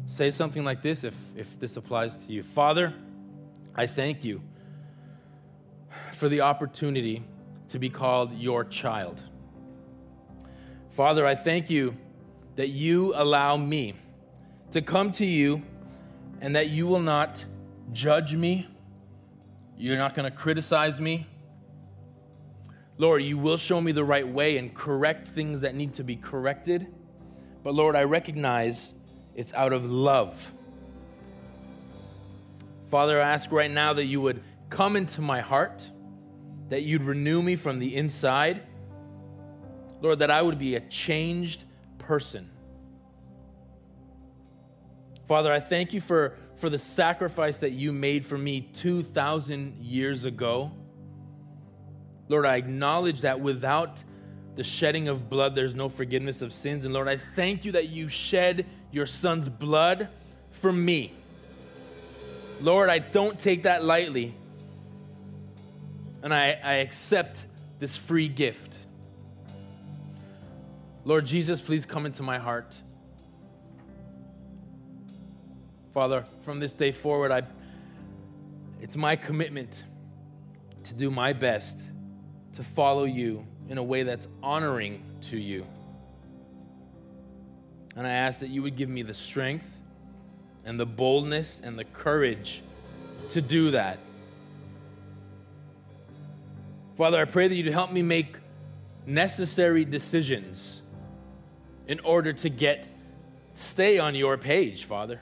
say 0.07 0.29
something 0.29 0.63
like 0.63 0.81
this 0.81 1.03
if, 1.03 1.15
if 1.35 1.59
this 1.59 1.77
applies 1.77 2.25
to 2.25 2.31
you 2.31 2.43
Father, 2.43 2.93
I 3.75 3.87
thank 3.87 4.23
you 4.23 4.41
for 6.13 6.29
the 6.29 6.41
opportunity 6.41 7.23
to 7.69 7.79
be 7.79 7.89
called 7.89 8.33
your 8.33 8.63
child. 8.63 9.21
Father, 10.95 11.27
I 11.27 11.35
thank 11.35 11.69
you 11.69 11.97
that 12.55 12.69
you 12.69 13.13
allow 13.15 13.57
me 13.57 13.95
to 14.71 14.81
come 14.81 15.11
to 15.11 15.25
you 15.25 15.61
and 16.39 16.55
that 16.55 16.69
you 16.69 16.87
will 16.87 17.01
not 17.01 17.43
judge 17.91 18.33
me. 18.33 18.65
You're 19.77 19.97
not 19.97 20.15
going 20.15 20.31
to 20.31 20.33
criticize 20.33 21.01
me. 21.01 21.27
Lord, 22.97 23.23
you 23.23 23.37
will 23.37 23.57
show 23.57 23.81
me 23.81 23.91
the 23.91 24.05
right 24.05 24.25
way 24.25 24.57
and 24.57 24.73
correct 24.73 25.27
things 25.27 25.59
that 25.61 25.75
need 25.75 25.95
to 25.95 26.03
be 26.05 26.15
corrected. 26.15 26.87
But 27.61 27.73
Lord, 27.73 27.97
I 27.97 28.05
recognize 28.05 28.93
it's 29.35 29.53
out 29.53 29.73
of 29.73 29.83
love. 29.91 30.53
Father, 32.89 33.21
I 33.21 33.33
ask 33.33 33.51
right 33.51 33.69
now 33.69 33.91
that 33.91 34.05
you 34.05 34.21
would 34.21 34.41
come 34.69 34.95
into 34.95 35.19
my 35.19 35.41
heart, 35.41 35.89
that 36.69 36.83
you'd 36.83 37.03
renew 37.03 37.41
me 37.41 37.57
from 37.57 37.79
the 37.79 37.97
inside 37.97 38.61
Lord, 40.05 40.19
that 40.19 40.29
I 40.29 40.39
would 40.39 40.59
be 40.59 40.75
a 40.75 40.79
changed 40.81 41.63
person. 41.97 42.47
Father, 45.27 45.51
I 45.51 45.59
thank 45.59 45.93
you 45.93 45.99
for, 45.99 46.37
for 46.57 46.69
the 46.69 46.77
sacrifice 46.77 47.57
that 47.61 47.71
you 47.71 47.91
made 47.91 48.23
for 48.23 48.37
me 48.37 48.61
2,000 48.61 49.81
years 49.81 50.25
ago. 50.25 50.71
Lord, 52.29 52.45
I 52.45 52.57
acknowledge 52.57 53.21
that 53.21 53.39
without 53.39 54.03
the 54.55 54.63
shedding 54.63 55.07
of 55.07 55.27
blood, 55.27 55.55
there's 55.55 55.73
no 55.73 55.89
forgiveness 55.89 56.43
of 56.43 56.53
sins. 56.53 56.85
And 56.85 56.93
Lord, 56.93 57.07
I 57.07 57.17
thank 57.17 57.65
you 57.65 57.71
that 57.71 57.89
you 57.89 58.07
shed 58.07 58.67
your 58.91 59.07
son's 59.07 59.49
blood 59.49 60.09
for 60.51 60.71
me. 60.71 61.13
Lord, 62.61 62.91
I 62.91 62.99
don't 62.99 63.39
take 63.39 63.63
that 63.63 63.83
lightly. 63.83 64.35
And 66.21 66.31
I, 66.31 66.59
I 66.63 66.73
accept 66.73 67.43
this 67.79 67.97
free 67.97 68.27
gift. 68.27 68.84
Lord 71.07 71.27
Jesus, 71.27 71.61
please 71.61 71.85
come 71.85 72.07
into 72.07 72.23
my 72.23 72.39
heart. 72.39 72.81
Father, 75.93 76.23
from 76.43 76.59
this 76.59 76.73
day 76.73 76.91
forward, 76.91 77.31
I, 77.31 77.43
it's 78.81 78.97
my 78.97 79.15
commitment 79.15 79.83
to 80.85 80.95
do 80.95 81.11
my 81.11 81.31
best 81.31 81.79
to 82.53 82.63
follow 82.63 83.03
you 83.03 83.45
in 83.69 83.77
a 83.77 83.83
way 83.83 84.01
that's 84.01 84.27
honoring 84.41 85.03
to 85.21 85.37
you. 85.37 85.67
And 87.95 88.07
I 88.07 88.11
ask 88.11 88.39
that 88.39 88.49
you 88.49 88.63
would 88.63 88.75
give 88.75 88.89
me 88.89 89.03
the 89.03 89.13
strength 89.13 89.79
and 90.65 90.79
the 90.79 90.87
boldness 90.87 91.61
and 91.63 91.77
the 91.77 91.85
courage 91.85 92.63
to 93.29 93.41
do 93.41 93.71
that. 93.71 93.99
Father, 96.97 97.21
I 97.21 97.25
pray 97.25 97.47
that 97.47 97.55
you'd 97.55 97.67
help 97.67 97.91
me 97.91 98.01
make 98.01 98.37
necessary 99.05 99.85
decisions 99.85 100.81
in 101.87 101.99
order 102.01 102.33
to 102.33 102.49
get 102.49 102.87
stay 103.53 103.99
on 103.99 104.15
your 104.15 104.37
page, 104.37 104.85
Father. 104.85 105.21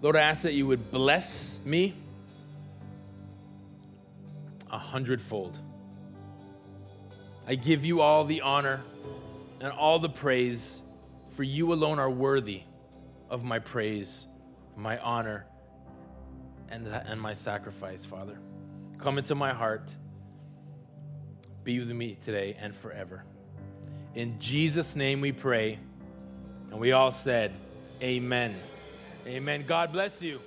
Lord, 0.00 0.16
I 0.16 0.22
ask 0.22 0.42
that 0.42 0.52
you 0.52 0.66
would 0.66 0.90
bless 0.90 1.60
me 1.64 1.94
a 4.70 4.78
hundredfold. 4.78 5.58
I 7.46 7.54
give 7.54 7.84
you 7.84 8.00
all 8.00 8.24
the 8.24 8.40
honor 8.40 8.80
and 9.60 9.72
all 9.72 9.98
the 9.98 10.08
praise, 10.08 10.80
for 11.30 11.42
you 11.42 11.72
alone 11.72 11.98
are 11.98 12.10
worthy 12.10 12.62
of 13.30 13.44
my 13.44 13.58
praise, 13.58 14.26
my 14.76 14.98
honor, 14.98 15.46
and, 16.68 16.86
and 16.86 17.20
my 17.20 17.34
sacrifice, 17.34 18.04
Father. 18.04 18.38
Come 18.98 19.18
into 19.18 19.34
my 19.34 19.52
heart. 19.52 19.90
Be 21.64 21.78
with 21.78 21.90
me 21.90 22.16
today 22.24 22.56
and 22.60 22.74
forever. 22.74 23.24
In 24.14 24.38
Jesus' 24.38 24.94
name 24.94 25.20
we 25.20 25.32
pray. 25.32 25.78
And 26.70 26.78
we 26.78 26.92
all 26.92 27.12
said, 27.12 27.52
Amen. 28.02 28.54
Amen. 29.26 29.64
God 29.66 29.92
bless 29.92 30.20
you. 30.20 30.40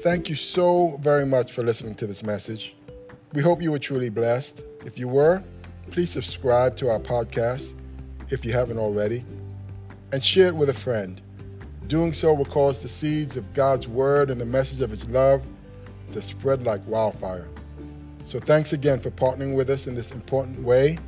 Thank 0.00 0.28
you 0.28 0.34
so 0.34 0.98
very 1.00 1.24
much 1.24 1.52
for 1.52 1.62
listening 1.62 1.94
to 1.96 2.06
this 2.06 2.22
message. 2.22 2.76
We 3.32 3.42
hope 3.42 3.62
you 3.62 3.72
were 3.72 3.78
truly 3.78 4.10
blessed. 4.10 4.62
If 4.84 4.98
you 4.98 5.08
were, 5.08 5.42
please 5.90 6.10
subscribe 6.10 6.76
to 6.76 6.90
our 6.90 7.00
podcast 7.00 7.74
if 8.30 8.44
you 8.44 8.52
haven't 8.52 8.78
already 8.78 9.24
and 10.12 10.22
share 10.22 10.48
it 10.48 10.56
with 10.56 10.68
a 10.68 10.74
friend. 10.74 11.20
Doing 11.86 12.12
so 12.12 12.34
will 12.34 12.44
cause 12.44 12.82
the 12.82 12.88
seeds 12.88 13.36
of 13.36 13.52
God's 13.52 13.88
word 13.88 14.30
and 14.30 14.40
the 14.40 14.46
message 14.46 14.80
of 14.80 14.90
his 14.90 15.08
love 15.08 15.42
to 16.12 16.22
spread 16.22 16.64
like 16.64 16.86
wildfire. 16.86 17.48
So 18.24 18.40
thanks 18.40 18.72
again 18.72 19.00
for 19.00 19.10
partnering 19.10 19.54
with 19.54 19.70
us 19.70 19.86
in 19.86 19.94
this 19.94 20.10
important 20.12 20.60
way. 20.62 20.98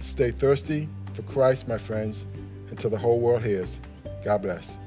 Stay 0.00 0.30
thirsty 0.30 0.88
for 1.14 1.22
Christ, 1.22 1.68
my 1.68 1.78
friends, 1.78 2.26
until 2.70 2.90
the 2.90 2.98
whole 2.98 3.20
world 3.20 3.42
hears. 3.42 3.80
God 4.24 4.42
bless. 4.42 4.78